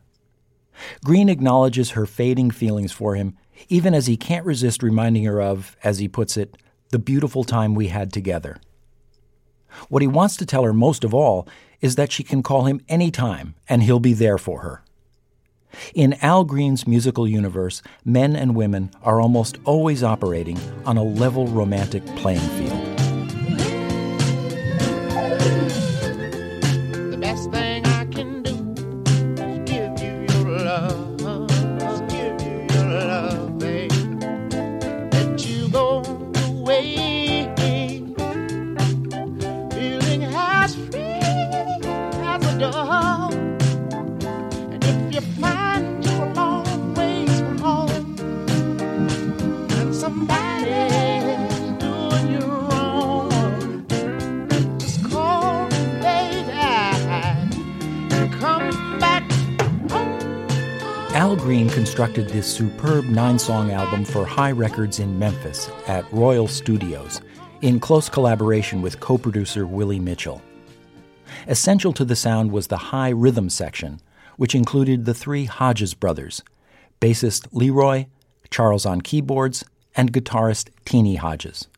[1.05, 3.37] Green acknowledges her fading feelings for him,
[3.69, 6.57] even as he can't resist reminding her of, as he puts it,
[6.93, 8.57] the beautiful time we had together.
[9.91, 11.47] What he wants to tell her most of all
[11.83, 14.83] is that she can call him any time and he'll be there for her.
[15.95, 21.47] In Al Green's musical universe, men and women are almost always operating on a level
[21.49, 22.86] romantic playing field.
[62.23, 67.21] This superb nine song album for Hi Records in Memphis at Royal Studios
[67.61, 70.41] in close collaboration with co producer Willie Mitchell.
[71.47, 74.01] Essential to the sound was the Hi Rhythm Section,
[74.39, 76.43] which included the three Hodges brothers
[77.03, 78.07] bassist Leroy,
[78.49, 79.63] Charles on keyboards,
[79.95, 81.69] and guitarist Teenie Hodges.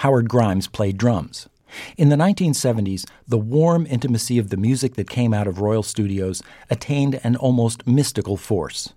[0.00, 1.48] Howard Grimes played drums.
[1.96, 6.42] In the 1970s, the warm intimacy of the music that came out of Royal Studios
[6.68, 8.92] attained an almost mystical force.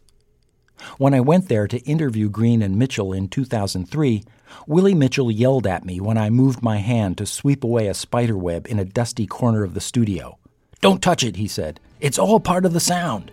[0.97, 4.23] When I went there to interview Green and Mitchell in 2003,
[4.65, 8.37] Willie Mitchell yelled at me when I moved my hand to sweep away a spider
[8.37, 10.37] web in a dusty corner of the studio.
[10.81, 11.79] Don't touch it, he said.
[11.99, 13.31] It's all part of the sound.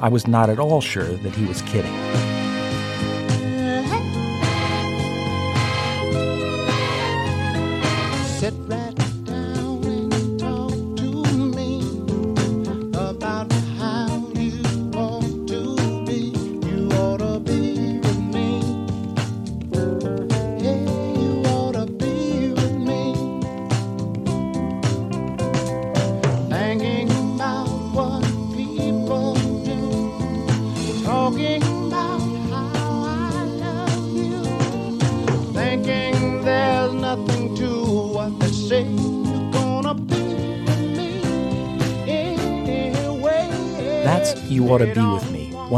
[0.00, 2.31] I was not at all sure that he was kidding.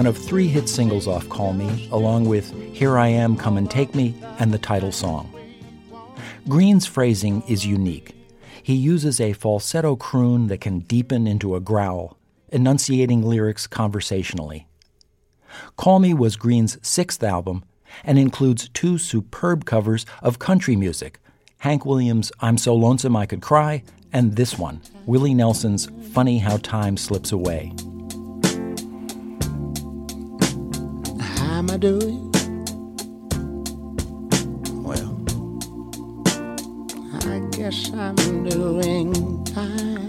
[0.04, 3.70] One of three hit singles off Call Me, along with Here I Am, Come and
[3.70, 5.32] Take Me, and the title song.
[6.46, 8.14] Green's phrasing is unique.
[8.62, 12.18] He uses a falsetto croon that can deepen into a growl,
[12.50, 14.66] enunciating lyrics conversationally.
[15.78, 17.64] Call Me was Green's sixth album
[18.04, 21.18] and includes two superb covers of country music
[21.60, 26.58] Hank Williams' I'm So Lonesome I Could Cry, and this one, Willie Nelson's Funny How
[26.58, 27.72] Time Slips Away.
[31.64, 32.30] Am I doing?
[34.84, 35.16] Well,
[37.24, 39.14] I guess I'm doing
[39.46, 40.08] fine.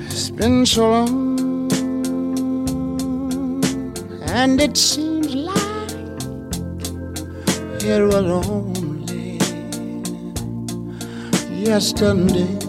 [0.00, 1.70] It's been so long,
[4.26, 5.92] and it seems like
[7.80, 9.38] it was only
[11.64, 12.63] yesterday.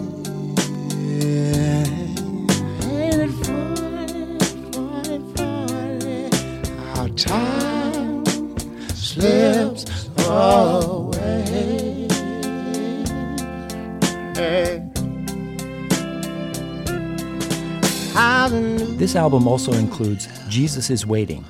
[19.26, 21.44] Album also includes Jesus is Waiting,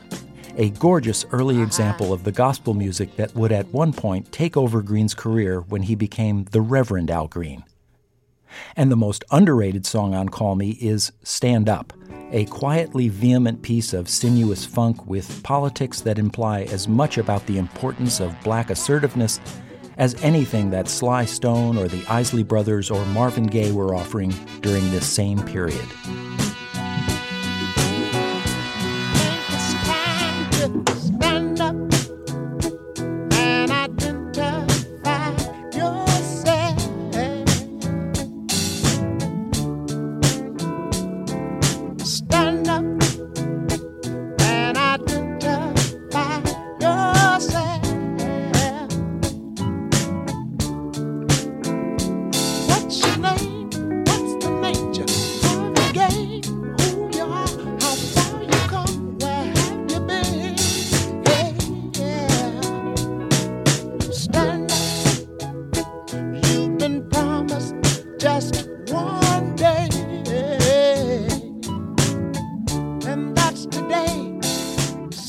[0.57, 1.65] a gorgeous early uh-huh.
[1.65, 5.83] example of the gospel music that would at one point take over Green's career when
[5.83, 7.65] he became the Reverend Al Green.
[8.77, 11.93] And the most underrated song on Call Me is Stand Up,
[12.33, 17.59] a quietly vehement piece of sinuous funk with politics that imply as much about the
[17.59, 19.39] importance of black assertiveness
[19.99, 24.31] as anything that Sly Stone or the Isley Brothers or Marvin Gaye were offering
[24.63, 25.85] during this same period.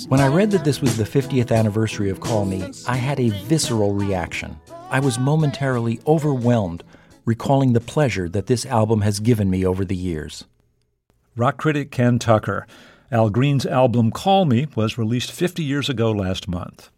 [0.10, 3.30] When I read that this was the 50th anniversary of Call Me, I had a
[3.30, 4.60] visceral reaction.
[4.92, 6.84] I was momentarily overwhelmed,
[7.28, 10.46] recalling the pleasure that this album has given me over the years.
[11.36, 12.66] Rock critic Ken Tucker.
[13.12, 16.90] Al Green's album Call Me was released 50 years ago last month.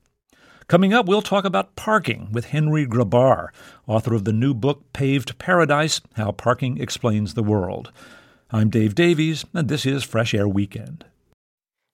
[0.67, 3.47] Coming up, we'll talk about parking with Henry Grabar,
[3.87, 7.91] author of the new book Paved Paradise How Parking Explains the World.
[8.51, 11.05] I'm Dave Davies, and this is Fresh Air Weekend.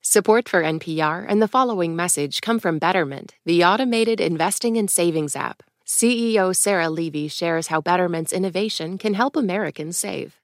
[0.02, 5.38] Support for NPR and the following message come from Betterment, the automated investing and savings
[5.38, 5.64] app.
[5.86, 10.40] CEO Sarah Levy shares how Betterment's innovation can help Americans save.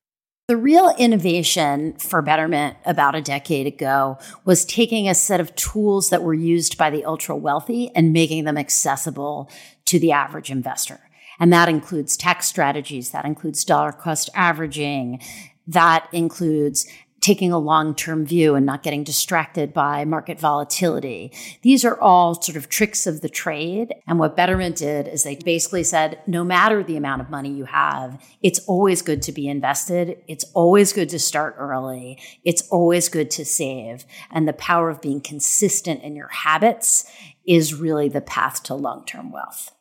[0.48, 6.10] The real innovation for Betterment about a decade ago was taking a set of tools
[6.12, 9.50] that were used by the ultra wealthy and making them accessible
[9.86, 11.00] to the average investor.
[11.40, 15.22] And that includes tax strategies, that includes dollar cost averaging,
[15.66, 16.86] that includes
[17.22, 21.32] taking a long term view and not getting distracted by market volatility.
[21.62, 23.94] These are all sort of tricks of the trade.
[24.08, 27.66] And what Betterment did is they basically said no matter the amount of money you
[27.66, 30.18] have, it's always good to be invested.
[30.28, 32.20] It's always good to start early.
[32.44, 34.06] It's always good to save.
[34.32, 37.10] And the power of being consistent in your habits
[37.46, 39.72] is really the path to long term wealth.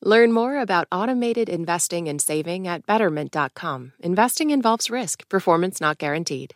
[0.00, 3.92] Learn more about automated investing and saving at betterment.com.
[3.98, 6.54] Investing involves risk, performance not guaranteed.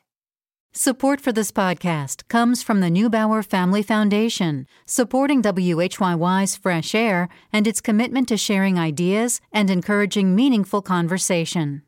[0.74, 7.66] Support for this podcast comes from the Neubauer Family Foundation, supporting WHYY's Fresh Air and
[7.66, 11.82] its commitment to sharing ideas and encouraging meaningful conversation.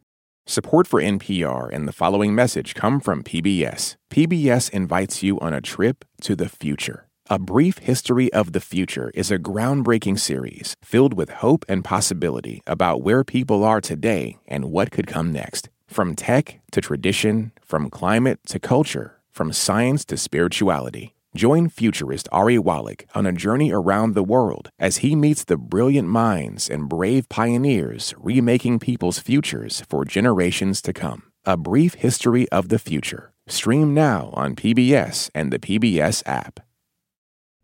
[0.45, 3.97] Support for NPR and the following message come from PBS.
[4.11, 7.09] PBS invites you on a trip to the future.
[7.31, 12.61] A Brief History of the Future is a groundbreaking series filled with hope and possibility
[12.67, 15.71] about where people are today and what could come next.
[15.89, 21.15] From tech to tradition, from climate to culture, from science to spirituality.
[21.35, 26.07] Join futurist Ari Wallach on a journey around the world as he meets the brilliant
[26.07, 31.25] minds and brave pioneers remaking people's futures for generations to come.
[31.45, 33.33] A Brief History of the Future.
[33.49, 36.61] Stream now on PBS and the PBS app.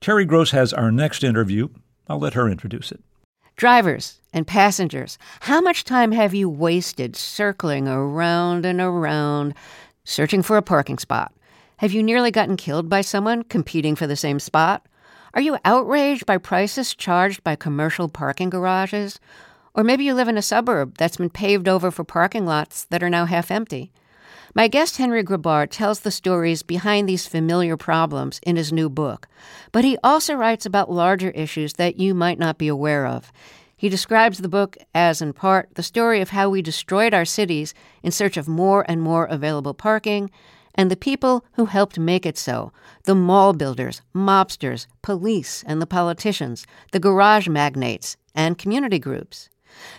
[0.01, 1.69] Terry Gross has our next interview.
[2.09, 3.01] I'll let her introduce it.
[3.57, 9.55] Drivers and passengers, how much time have you wasted circling around and around
[10.05, 11.33] searching for a parking spot?
[11.79, 14.87] Have you nearly gotten killed by someone competing for the same spot?
[15.33, 19.21] Are you outraged by prices charged by commercial parking garages?
[19.75, 23.03] Or maybe you live in a suburb that's been paved over for parking lots that
[23.03, 23.93] are now half empty.
[24.53, 29.29] My guest Henry Grabar tells the stories behind these familiar problems in his new book,
[29.71, 33.31] but he also writes about larger issues that you might not be aware of.
[33.81, 37.72] He describes the book as, in part, the story of how we destroyed our cities
[38.03, 40.31] in search of more and more available parking,
[40.74, 42.74] and the people who helped make it so
[43.05, 49.49] the mall builders, mobsters, police, and the politicians, the garage magnates, and community groups.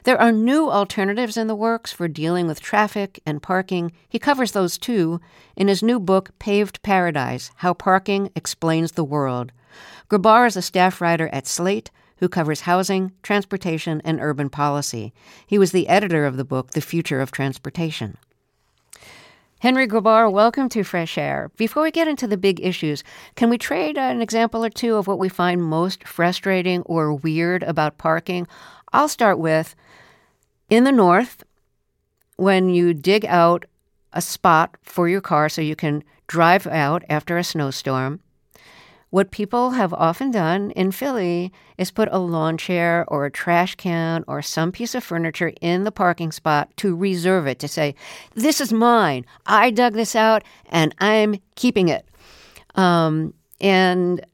[0.04, 3.94] There are new alternatives in the works for dealing with traffic and parking.
[4.08, 5.20] He covers those too
[5.56, 9.52] in his new book, Paved Paradise How Parking Explains the World.
[10.08, 11.90] Grabar is a staff writer at Slate
[12.22, 15.12] who covers housing, transportation, and urban policy.
[15.46, 18.16] He was the editor of the book, The Future of Transportation.
[19.60, 21.52] Henry Grabar, welcome to Fresh Air.
[21.58, 23.04] Before we get into the big issues,
[23.36, 27.64] can we trade an example or two of what we find most frustrating or weird
[27.64, 28.48] about parking?
[28.94, 29.76] I'll start with
[30.70, 31.44] in the north,
[32.38, 33.66] when you dig out
[34.14, 38.20] a spot for your car so you can drive out after a snowstorm,
[39.12, 43.76] what people have often done in Philly is put a lawn chair or a trash
[43.76, 47.94] can or some piece of furniture in the parking spot to reserve it, to say,
[48.36, 49.26] This is mine.
[49.46, 52.08] I dug this out and I'm keeping it.
[52.76, 54.26] Um, and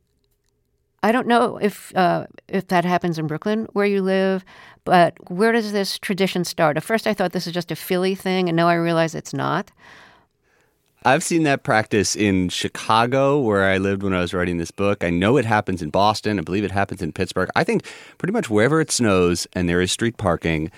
[1.01, 4.45] I don't know if uh, if that happens in Brooklyn where you live,
[4.83, 6.77] but where does this tradition start?
[6.77, 9.33] At first, I thought this is just a Philly thing, and now I realize it's
[9.33, 9.71] not.
[11.07, 15.05] I've seen that practice in Chicago, where I lived when I was writing this book.
[15.05, 16.37] I know it happens in Boston.
[16.37, 17.49] I believe it happens in Pittsburgh.
[17.55, 17.85] I think
[18.17, 20.69] pretty much wherever it snows and there is street parking,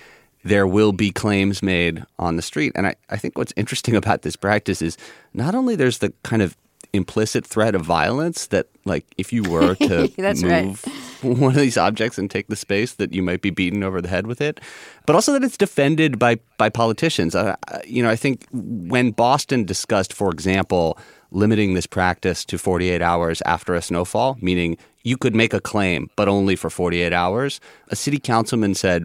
[0.44, 2.70] there will be claims made on the street.
[2.76, 4.96] And I, I think what's interesting about this practice is
[5.34, 6.56] not only there's the kind of
[6.92, 10.84] implicit threat of violence that like if you were to That's move
[11.22, 14.08] one of these objects and take the space that you might be beaten over the
[14.08, 14.60] head with it.
[15.06, 17.34] But also that it's defended by by politicians.
[17.34, 20.98] Uh, you know i think when boston discussed for example
[21.30, 26.10] limiting this practice to 48 hours after a snowfall meaning you could make a claim
[26.16, 29.04] but only for 48 hours a city councilman said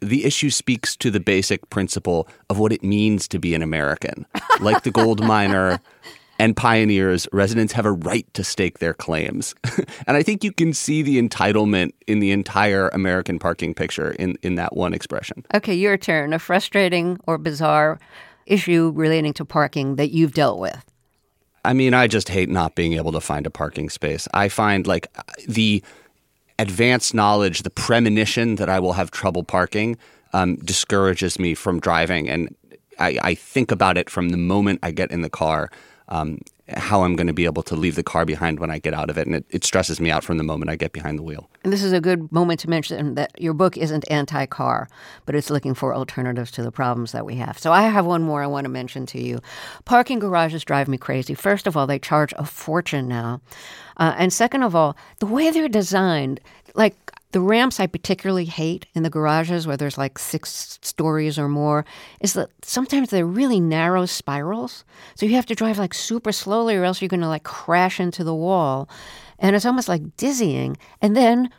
[0.00, 4.26] the issue speaks to the basic principle of what it means to be an American.
[4.60, 5.80] Like the gold miner
[6.42, 9.54] and pioneers, residents have a right to stake their claims.
[10.08, 14.36] and I think you can see the entitlement in the entire American parking picture in,
[14.42, 15.44] in that one expression.
[15.54, 16.32] Okay, your turn.
[16.32, 18.00] A frustrating or bizarre
[18.44, 20.84] issue relating to parking that you've dealt with.
[21.64, 24.26] I mean, I just hate not being able to find a parking space.
[24.34, 25.06] I find like
[25.46, 25.80] the
[26.58, 29.96] advanced knowledge, the premonition that I will have trouble parking
[30.32, 32.28] um, discourages me from driving.
[32.28, 32.52] And
[32.98, 35.70] I, I think about it from the moment I get in the car
[36.12, 36.38] um,
[36.68, 39.08] how I'm going to be able to leave the car behind when I get out
[39.08, 39.26] of it.
[39.26, 41.48] And it, it, stresses me out from the moment I get behind the wheel.
[41.64, 44.88] And this is a good moment to mention that your book isn't anti car,
[45.24, 47.58] but it's looking for alternatives to the problems that we have.
[47.58, 49.40] So I have one more I want to mention to you.
[49.86, 51.34] Parking garages drive me crazy.
[51.34, 53.40] First of all, they charge a fortune now.
[53.96, 56.40] Uh, and second of all, the way they're designed,
[56.74, 56.94] like
[57.32, 61.84] the ramps I particularly hate in the garages where there's like six stories or more
[62.20, 64.84] is that sometimes they're really narrow spirals.
[65.14, 67.98] So you have to drive like super slowly or else you're going to like crash
[67.98, 68.88] into the wall.
[69.38, 70.76] And it's almost like dizzying.
[71.00, 71.50] And then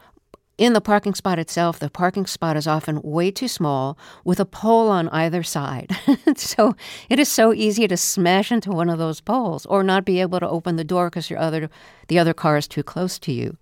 [0.60, 4.46] in the parking spot itself, the parking spot is often way too small with a
[4.46, 5.92] pole on either side.
[6.38, 6.76] so
[7.10, 10.40] it is so easy to smash into one of those poles or not be able
[10.40, 11.70] to open the door because your other
[12.10, 13.58] the other car is too close to you.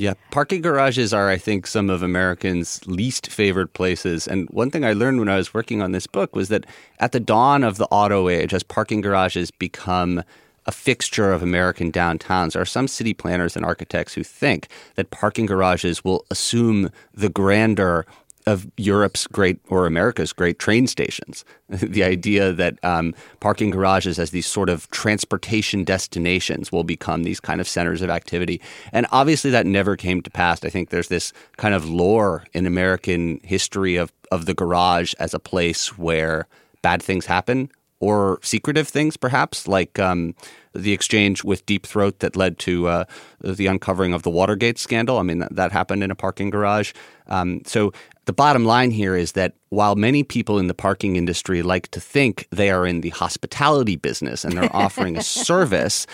[0.00, 4.28] Yeah, parking garages are, I think, some of Americans' least favorite places.
[4.28, 6.66] And one thing I learned when I was working on this book was that
[7.00, 10.22] at the dawn of the auto age, as parking garages become
[10.66, 15.10] a fixture of American downtowns, there are some city planners and architects who think that
[15.10, 18.06] parking garages will assume the grandeur
[18.48, 21.44] of Europe's great or America's great train stations.
[21.68, 27.40] the idea that um, parking garages as these sort of transportation destinations will become these
[27.40, 28.60] kind of centers of activity.
[28.90, 30.64] And obviously that never came to pass.
[30.64, 35.34] I think there's this kind of lore in American history of, of the garage as
[35.34, 36.46] a place where
[36.82, 37.70] bad things happen
[38.00, 40.34] or secretive things, perhaps, like um,
[40.74, 43.04] the exchange with Deep Throat that led to uh,
[43.40, 45.18] the uncovering of the Watergate scandal.
[45.18, 46.92] I mean, that, that happened in a parking garage.
[47.28, 47.92] Um, so
[48.24, 52.00] the bottom line here is that while many people in the parking industry like to
[52.00, 56.06] think they are in the hospitality business and they're offering a service,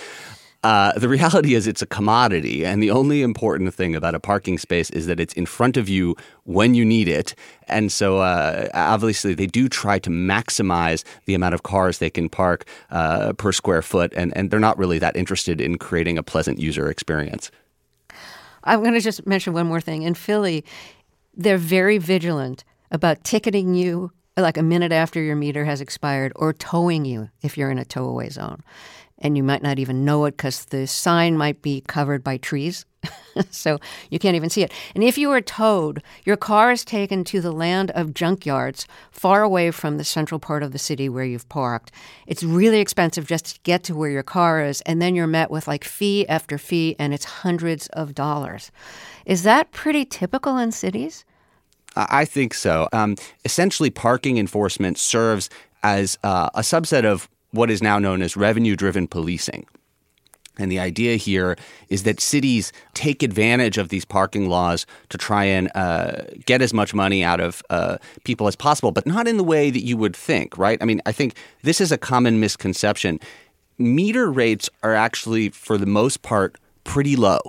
[0.64, 4.58] Uh, the reality is it's a commodity, and the only important thing about a parking
[4.58, 7.34] space is that it's in front of you when you need it.
[7.68, 12.28] And so, uh, obviously, they do try to maximize the amount of cars they can
[12.28, 16.22] park uh, per square foot, and, and they're not really that interested in creating a
[16.22, 17.50] pleasant user experience.
[18.64, 20.02] I'm going to just mention one more thing.
[20.02, 20.64] In Philly,
[21.36, 26.52] they're very vigilant about ticketing you like a minute after your meter has expired or
[26.52, 28.62] towing you if you're in a tow away zone
[29.24, 32.84] and you might not even know it because the sign might be covered by trees.
[33.50, 33.78] so
[34.10, 34.72] you can't even see it.
[34.94, 39.42] And if you are towed, your car is taken to the land of junkyards far
[39.42, 41.90] away from the central part of the city where you've parked.
[42.26, 45.50] It's really expensive just to get to where your car is, and then you're met
[45.50, 48.70] with like fee after fee, and it's hundreds of dollars.
[49.24, 51.24] Is that pretty typical in cities?
[51.96, 52.88] I think so.
[52.92, 55.48] Um, essentially, parking enforcement serves
[55.82, 59.66] as uh, a subset of what is now known as revenue driven policing.
[60.56, 61.56] And the idea here
[61.88, 66.72] is that cities take advantage of these parking laws to try and uh, get as
[66.72, 69.96] much money out of uh, people as possible, but not in the way that you
[69.96, 70.78] would think, right?
[70.80, 73.18] I mean, I think this is a common misconception.
[73.78, 77.40] Meter rates are actually, for the most part, pretty low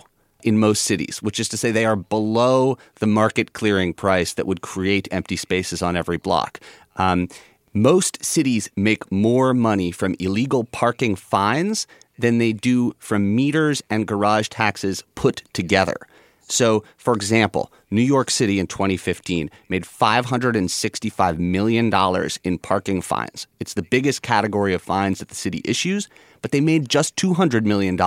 [0.41, 4.47] in most cities, which is to say they are below the market clearing price that
[4.47, 6.59] would create empty spaces on every block.
[6.97, 7.27] Um,
[7.75, 11.85] most cities make more money from illegal parking fines
[12.17, 15.97] than they do from meters and garage taxes put together.
[16.47, 23.47] So, for example, New York City in 2015 made $565 million in parking fines.
[23.59, 26.07] It's the biggest category of fines that the city issues,
[26.41, 27.97] but they made just $200 million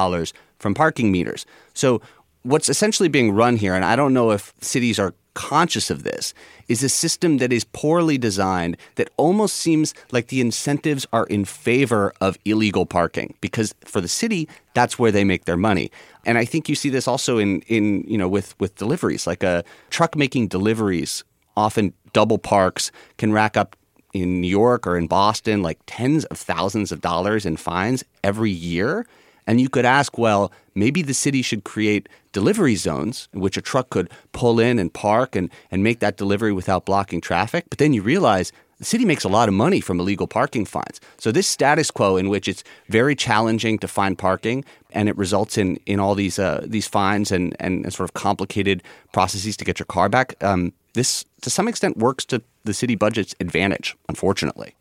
[0.59, 1.45] from parking meters.
[1.75, 2.01] So,
[2.43, 6.34] what's essentially being run here, and I don't know if cities are conscious of this
[6.66, 11.45] is a system that is poorly designed that almost seems like the incentives are in
[11.45, 13.34] favor of illegal parking.
[13.41, 15.93] Because for the city that's where they make their money.
[16.26, 19.28] And i think you see this also in in you know with with deliveries.
[19.28, 21.22] Like a truck making deliveries
[21.57, 23.76] often double parks can rack up
[24.12, 28.51] in New York or in Boston like tens of thousands of dollars in fines every
[28.51, 29.07] year
[29.49, 33.62] and you could ask, well, maybe the city should create delivery zones in which a
[33.62, 37.64] truck could pull in and park and, and make that delivery without blocking traffic.
[37.70, 41.01] But then you realize the city makes a lot of money from illegal parking fines.
[41.16, 45.57] So this status quo in which it's very challenging to find parking and it results
[45.57, 48.82] in, in all these uh, these fines and, and sort of complicated
[49.12, 52.96] processes to get your car back, um, this to some extent works to the city
[52.96, 54.74] budget's advantage, unfortunately.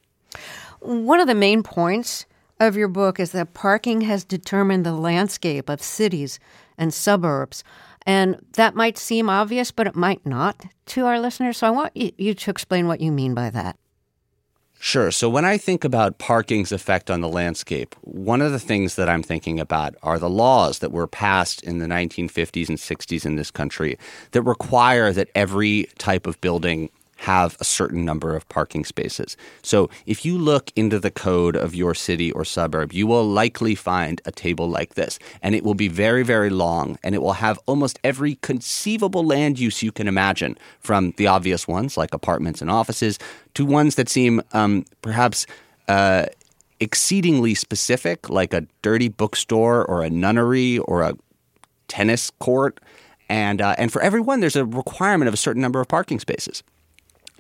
[0.82, 2.26] One of the main points
[2.60, 6.40] of your book is that parking has determined the landscape of cities
[6.78, 7.64] and suburbs.
[8.06, 11.58] And that might seem obvious, but it might not to our listeners.
[11.58, 13.78] So I want you to explain what you mean by that.
[14.80, 15.10] Sure.
[15.10, 19.10] So when I think about parking's effect on the landscape, one of the things that
[19.10, 23.36] I'm thinking about are the laws that were passed in the 1950s and 60s in
[23.36, 23.98] this country
[24.32, 29.36] that require that every type of building have a certain number of parking spaces.
[29.62, 33.76] So if you look into the code of your city or suburb, you will likely
[33.76, 35.20] find a table like this.
[35.42, 39.60] And it will be very, very long and it will have almost every conceivable land
[39.60, 43.20] use you can imagine, from the obvious ones like apartments and offices
[43.56, 45.46] to ones that seem um, perhaps.
[45.88, 46.26] Uh,
[46.80, 51.16] exceedingly specific, like a dirty bookstore or a nunnery or a
[51.88, 52.80] tennis court.
[53.30, 56.64] And, uh, and for everyone, there's a requirement of a certain number of parking spaces.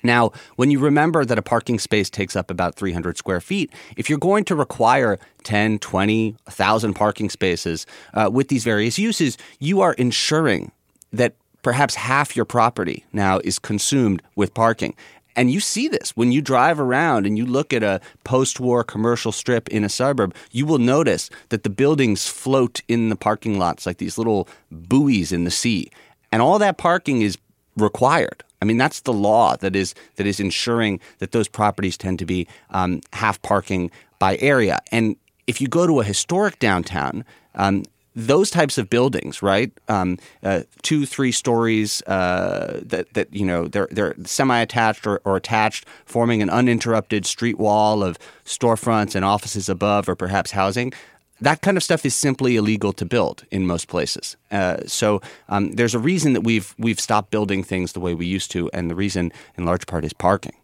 [0.03, 4.09] Now, when you remember that a parking space takes up about 300 square feet, if
[4.09, 9.81] you're going to require 10, 20, 1,000 parking spaces uh, with these various uses, you
[9.81, 10.71] are ensuring
[11.11, 14.95] that perhaps half your property now is consumed with parking.
[15.35, 18.83] And you see this when you drive around and you look at a post war
[18.83, 23.59] commercial strip in a suburb, you will notice that the buildings float in the parking
[23.59, 25.91] lots like these little buoys in the sea.
[26.31, 27.37] And all that parking is
[27.75, 28.43] required.
[28.61, 32.25] I mean, that's the law that is that is ensuring that those properties tend to
[32.25, 34.79] be um, half parking by area.
[34.91, 37.23] And if you go to a historic downtown,
[37.55, 37.83] um,
[38.15, 39.71] those types of buildings, right?
[39.87, 45.37] Um, uh, two, three stories uh, that that you know they're they're semi-attached or, or,
[45.37, 50.93] attached, forming an uninterrupted street wall of storefronts and offices above, or perhaps housing
[51.41, 54.37] that kind of stuff is simply illegal to build in most places.
[54.51, 58.25] Uh, so um, there's a reason that we've we've stopped building things the way we
[58.25, 60.55] used to, and the reason, in large part, is parking.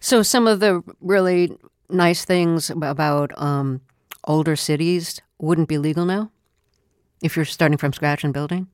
[0.00, 1.56] So some of the really
[1.88, 3.80] nice things about um,
[4.24, 6.30] older cities wouldn't be legal now,
[7.22, 8.68] if you're starting from scratch and building.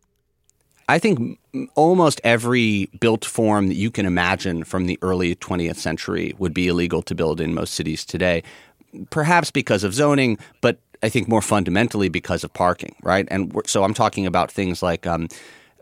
[0.88, 1.38] I think
[1.76, 6.66] almost every built form that you can imagine from the early 20th century would be
[6.66, 8.42] illegal to build in most cities today
[9.10, 13.26] perhaps because of zoning, but I think more fundamentally because of parking, right?
[13.30, 15.28] And so I'm talking about things like um,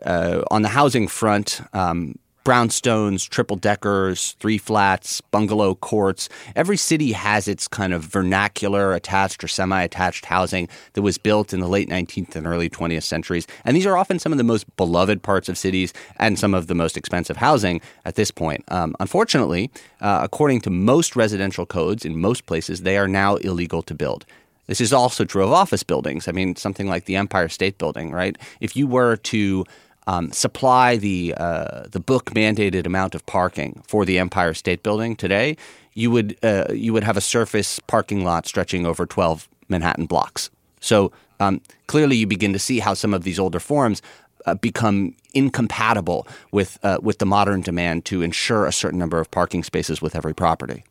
[0.05, 1.61] uh, on the housing front.
[1.73, 2.15] Um,
[2.45, 6.29] brownstones, triple deckers, three flats, bungalow courts.
[6.55, 11.53] Every city has its kind of vernacular attached or semi attached housing that was built
[11.53, 13.45] in the late 19th and early 20th centuries.
[13.65, 16.65] And these are often some of the most beloved parts of cities and some of
[16.65, 18.63] the most expensive housing at this point.
[18.69, 19.69] Um, unfortunately,
[20.01, 24.25] uh, according to most residential codes in most places, they are now illegal to build.
[24.69, 26.27] This is also true of office buildings.
[26.27, 28.37] I mean, something like the Empire State Building, right?
[28.61, 29.65] If you were to
[30.05, 35.15] um, supply the uh, the book mandated amount of parking for the Empire State Building
[35.15, 35.57] today,
[35.95, 40.51] you would uh, you would have a surface parking lot stretching over 12 Manhattan blocks.
[40.79, 44.03] So um, clearly, you begin to see how some of these older forms
[44.45, 49.31] uh, become incompatible with uh, with the modern demand to ensure a certain number of
[49.31, 50.83] parking spaces with every property.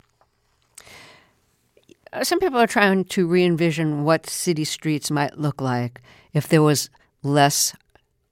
[2.22, 6.00] Some people are trying to re envision what city streets might look like
[6.32, 6.90] if there was
[7.22, 7.74] less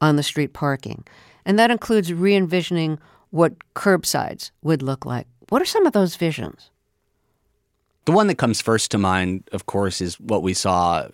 [0.01, 1.05] on the street parking.
[1.45, 2.99] And that includes re envisioning
[3.31, 5.27] what curbsides would look like.
[5.49, 6.71] What are some of those visions?
[8.07, 11.09] The one that comes first to mind, of course, is what we saw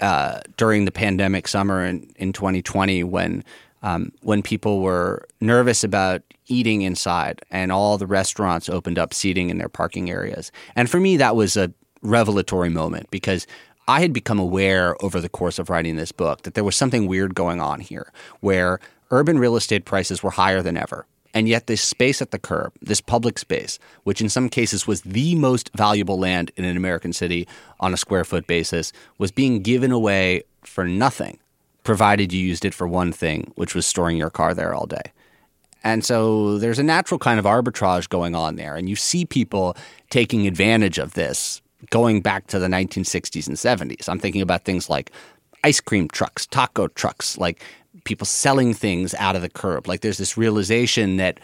[0.00, 3.44] uh, during the pandemic summer in, in 2020 when
[3.82, 9.50] um, when people were nervous about eating inside and all the restaurants opened up seating
[9.50, 10.50] in their parking areas.
[10.74, 13.46] And for me, that was a revelatory moment because
[13.86, 17.06] I had become aware over the course of writing this book that there was something
[17.06, 18.80] weird going on here where
[19.10, 21.06] urban real estate prices were higher than ever.
[21.34, 25.02] And yet, this space at the curb, this public space, which in some cases was
[25.02, 27.46] the most valuable land in an American city
[27.80, 31.38] on a square foot basis, was being given away for nothing,
[31.84, 35.12] provided you used it for one thing, which was storing your car there all day.
[35.84, 38.74] And so there's a natural kind of arbitrage going on there.
[38.74, 39.76] And you see people
[40.10, 41.60] taking advantage of this
[41.90, 44.08] going back to the 1960s and 70s.
[44.08, 45.10] I'm thinking about things like
[45.64, 47.62] ice cream trucks, taco trucks, like
[48.04, 49.86] people selling things out of the curb.
[49.86, 51.40] Like there's this realization that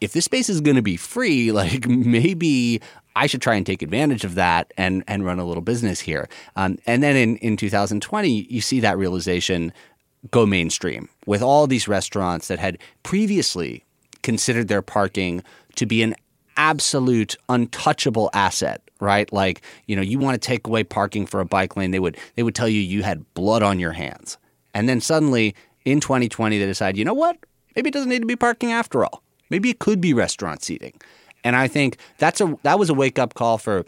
[0.00, 2.80] if this space is going to be free, like maybe
[3.16, 6.28] I should try and take advantage of that and and run a little business here.
[6.56, 9.72] Um, and then in in 2020, you see that realization
[10.30, 13.84] go mainstream with all these restaurants that had previously
[14.22, 15.42] considered their parking
[15.76, 16.14] to be an
[16.56, 19.32] absolute untouchable asset right?
[19.32, 22.16] Like, you know, you want to take away parking for a bike lane, they would
[22.36, 24.38] they would tell you you had blood on your hands.
[24.74, 27.36] And then suddenly in 2020 they decide, you know what?
[27.74, 29.22] Maybe it doesn't need to be parking after all.
[29.48, 30.94] Maybe it could be restaurant seating.
[31.42, 33.84] And I think that's a that was a wake up call for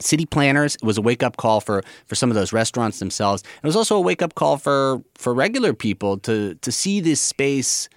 [0.00, 0.76] city planners.
[0.76, 3.42] It was a wake up call for for some of those restaurants themselves.
[3.62, 7.20] It was also a wake up call for for regular people to to see this
[7.20, 7.88] space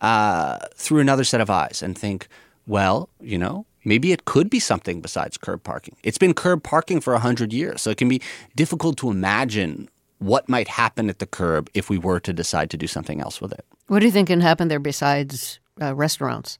[0.00, 2.28] uh, through another set of eyes and think,
[2.66, 5.96] well, you know, maybe it could be something besides curb parking.
[6.02, 8.20] It's been curb parking for 100 years, so it can be
[8.56, 12.76] difficult to imagine what might happen at the curb if we were to decide to
[12.76, 13.64] do something else with it.
[13.88, 16.58] What do you think can happen there besides uh, restaurants?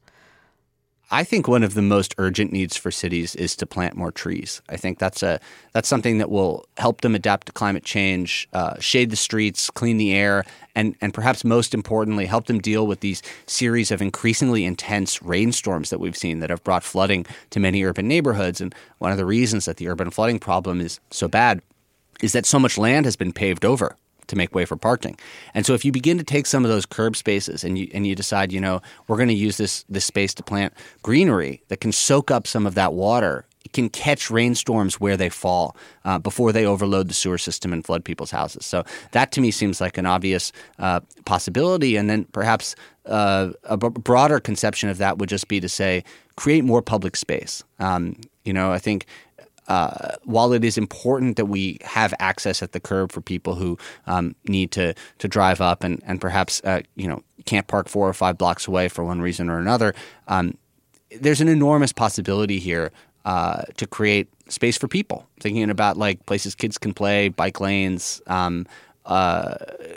[1.13, 4.63] I think one of the most urgent needs for cities is to plant more trees.
[4.67, 5.39] I think that's a
[5.71, 9.97] that's something that will help them adapt to climate change, uh, shade the streets, clean
[9.97, 10.43] the air,
[10.73, 15.91] and and perhaps most importantly, help them deal with these series of increasingly intense rainstorms
[15.91, 18.59] that we've seen that have brought flooding to many urban neighborhoods.
[18.59, 21.61] And one of the reasons that the urban flooding problem is so bad
[22.23, 23.95] is that so much land has been paved over
[24.27, 25.17] to make way for parking.
[25.53, 28.05] And so if you begin to take some of those curb spaces and you and
[28.07, 31.79] you decide, you know, we're going to use this this space to plant greenery that
[31.81, 36.51] can soak up some of that water can catch rainstorms where they fall uh, before
[36.51, 38.65] they overload the sewer system and flood people's houses.
[38.65, 41.95] So that to me seems like an obvious uh, possibility.
[41.95, 46.03] And then perhaps uh, a b- broader conception of that would just be to say
[46.35, 47.63] create more public space.
[47.79, 48.15] Um,
[48.45, 49.05] you know, I think
[49.67, 53.77] uh, while it is important that we have access at the curb for people who
[54.07, 58.07] um, need to to drive up and and perhaps uh, you know can't park four
[58.07, 59.93] or five blocks away for one reason or another,
[60.27, 60.57] um,
[61.19, 62.91] there's an enormous possibility here
[63.25, 65.27] uh, to create space for people.
[65.39, 68.65] Thinking about like places kids can play, bike lanes, um,
[69.05, 69.55] uh,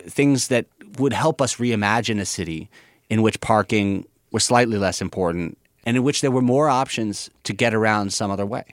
[0.08, 0.66] things that
[0.98, 2.68] would help us reimagine a city
[3.08, 7.52] in which parking was slightly less important and in which there were more options to
[7.52, 8.64] get around some other way.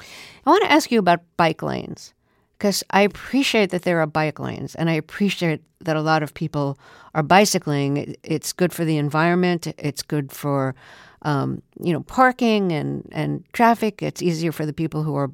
[0.00, 2.14] I want to ask you about bike lanes
[2.58, 6.34] because I appreciate that there are bike lanes and I appreciate that a lot of
[6.34, 6.78] people
[7.14, 8.16] are bicycling.
[8.22, 10.74] It's good for the environment, it's good for
[11.22, 14.02] um, you know parking and, and traffic.
[14.02, 15.30] It's easier for the people who are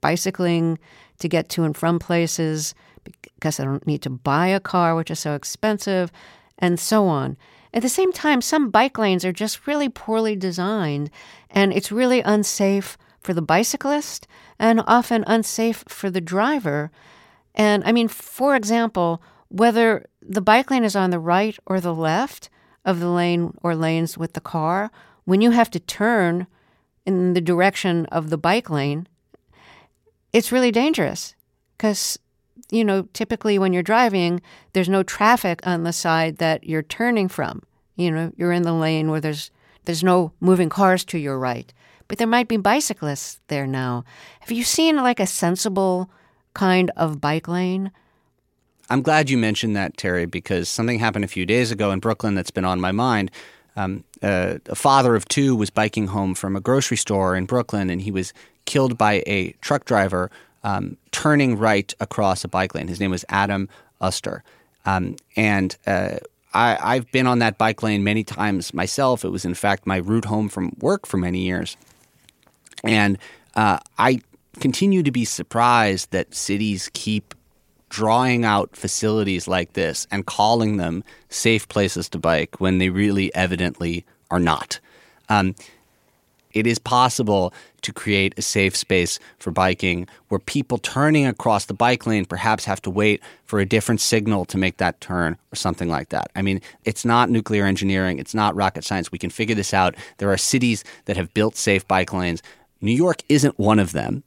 [0.00, 0.78] bicycling
[1.18, 5.10] to get to and from places because they don't need to buy a car, which
[5.10, 6.10] is so expensive,
[6.58, 7.36] and so on.
[7.72, 11.10] At the same time, some bike lanes are just really poorly designed
[11.50, 14.26] and it's really unsafe for the bicyclist
[14.58, 16.90] and often unsafe for the driver.
[17.54, 21.94] And I mean, for example, whether the bike lane is on the right or the
[21.94, 22.48] left
[22.84, 24.90] of the lane or lanes with the car,
[25.24, 26.46] when you have to turn
[27.06, 29.06] in the direction of the bike lane,
[30.32, 31.34] it's really dangerous
[31.76, 32.18] because,
[32.70, 34.40] you know, typically when you're driving,
[34.72, 37.62] there's no traffic on the side that you're turning from.
[37.96, 39.50] You know, you're in the lane where there's
[39.84, 41.72] there's no moving cars to your right,
[42.10, 44.04] but there might be bicyclists there now.
[44.40, 46.10] Have you seen like a sensible
[46.54, 47.92] kind of bike lane?
[48.90, 52.34] I'm glad you mentioned that, Terry, because something happened a few days ago in Brooklyn
[52.34, 53.30] that's been on my mind.
[53.76, 57.88] Um, uh, a father of two was biking home from a grocery store in Brooklyn,
[57.88, 58.32] and he was
[58.64, 60.32] killed by a truck driver
[60.64, 62.88] um, turning right across a bike lane.
[62.88, 63.68] His name was Adam
[64.00, 64.42] Uster.
[64.84, 66.16] Um, and uh,
[66.52, 69.24] I, have been on that bike lane many times myself.
[69.24, 71.76] It was, in fact, my route home from work for many years.
[72.84, 73.18] And
[73.54, 74.20] uh, I
[74.58, 77.34] continue to be surprised that cities keep
[77.88, 83.34] drawing out facilities like this and calling them safe places to bike when they really
[83.34, 84.78] evidently are not.
[85.28, 85.54] Um,
[86.52, 87.52] it is possible
[87.82, 92.64] to create a safe space for biking where people turning across the bike lane perhaps
[92.64, 96.30] have to wait for a different signal to make that turn or something like that.
[96.34, 99.12] I mean, it's not nuclear engineering, it's not rocket science.
[99.12, 99.94] We can figure this out.
[100.18, 102.42] There are cities that have built safe bike lanes.
[102.80, 104.22] New York isn't one of them.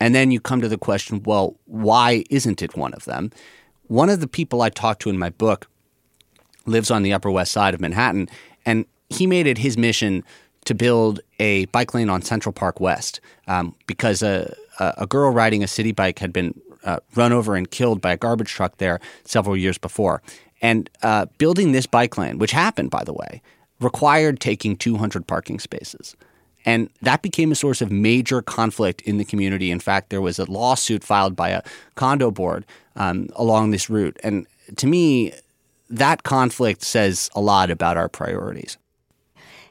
[0.00, 3.30] And then you come to the question well, why isn't it one of them?
[3.88, 5.68] One of the people I talked to in my book
[6.66, 8.28] lives on the Upper West Side of Manhattan,
[8.64, 10.24] and he made it his mission
[10.64, 15.62] to build a bike lane on Central Park West um, because a, a girl riding
[15.62, 19.00] a city bike had been uh, run over and killed by a garbage truck there
[19.24, 20.22] several years before.
[20.60, 23.42] And uh, building this bike lane, which happened, by the way,
[23.80, 26.16] required taking 200 parking spaces.
[26.66, 29.70] And that became a source of major conflict in the community.
[29.70, 31.62] In fact, there was a lawsuit filed by a
[31.94, 34.18] condo board um, along this route.
[34.24, 34.46] And
[34.76, 35.32] to me,
[35.88, 38.76] that conflict says a lot about our priorities.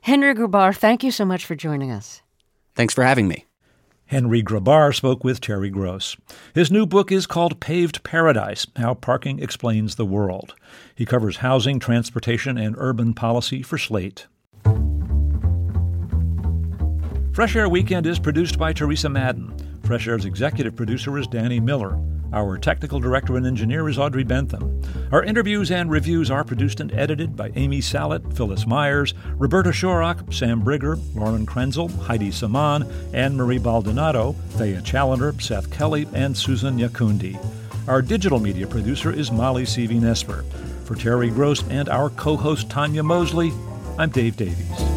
[0.01, 2.21] Henry Grabar, thank you so much for joining us.
[2.75, 3.45] Thanks for having me.
[4.05, 6.15] Henry Grabar spoke with Terry Gross.
[6.53, 10.53] His new book is called Paved Paradise How Parking Explains the World.
[10.93, 14.27] He covers housing, transportation, and urban policy for Slate.
[17.35, 19.53] Fresh Air Weekend is produced by Teresa Madden.
[19.83, 21.99] Fresh Air's executive producer is Danny Miller.
[22.31, 24.81] Our technical director and engineer is Audrey Bentham.
[25.11, 30.33] Our interviews and reviews are produced and edited by Amy Salit, Phyllis Myers, Roberta Shorrock,
[30.33, 36.77] Sam Briger, Lauren Krenzel, Heidi Saman, Anne Marie Baldonado, Thea Chaloner, Seth Kelley, and Susan
[36.77, 37.37] Nyakundi.
[37.89, 40.45] Our digital media producer is Molly Seavey Nesper.
[40.85, 43.51] For Terry Gross and our co host Tanya Mosley,
[43.99, 44.94] I'm Dave Davies.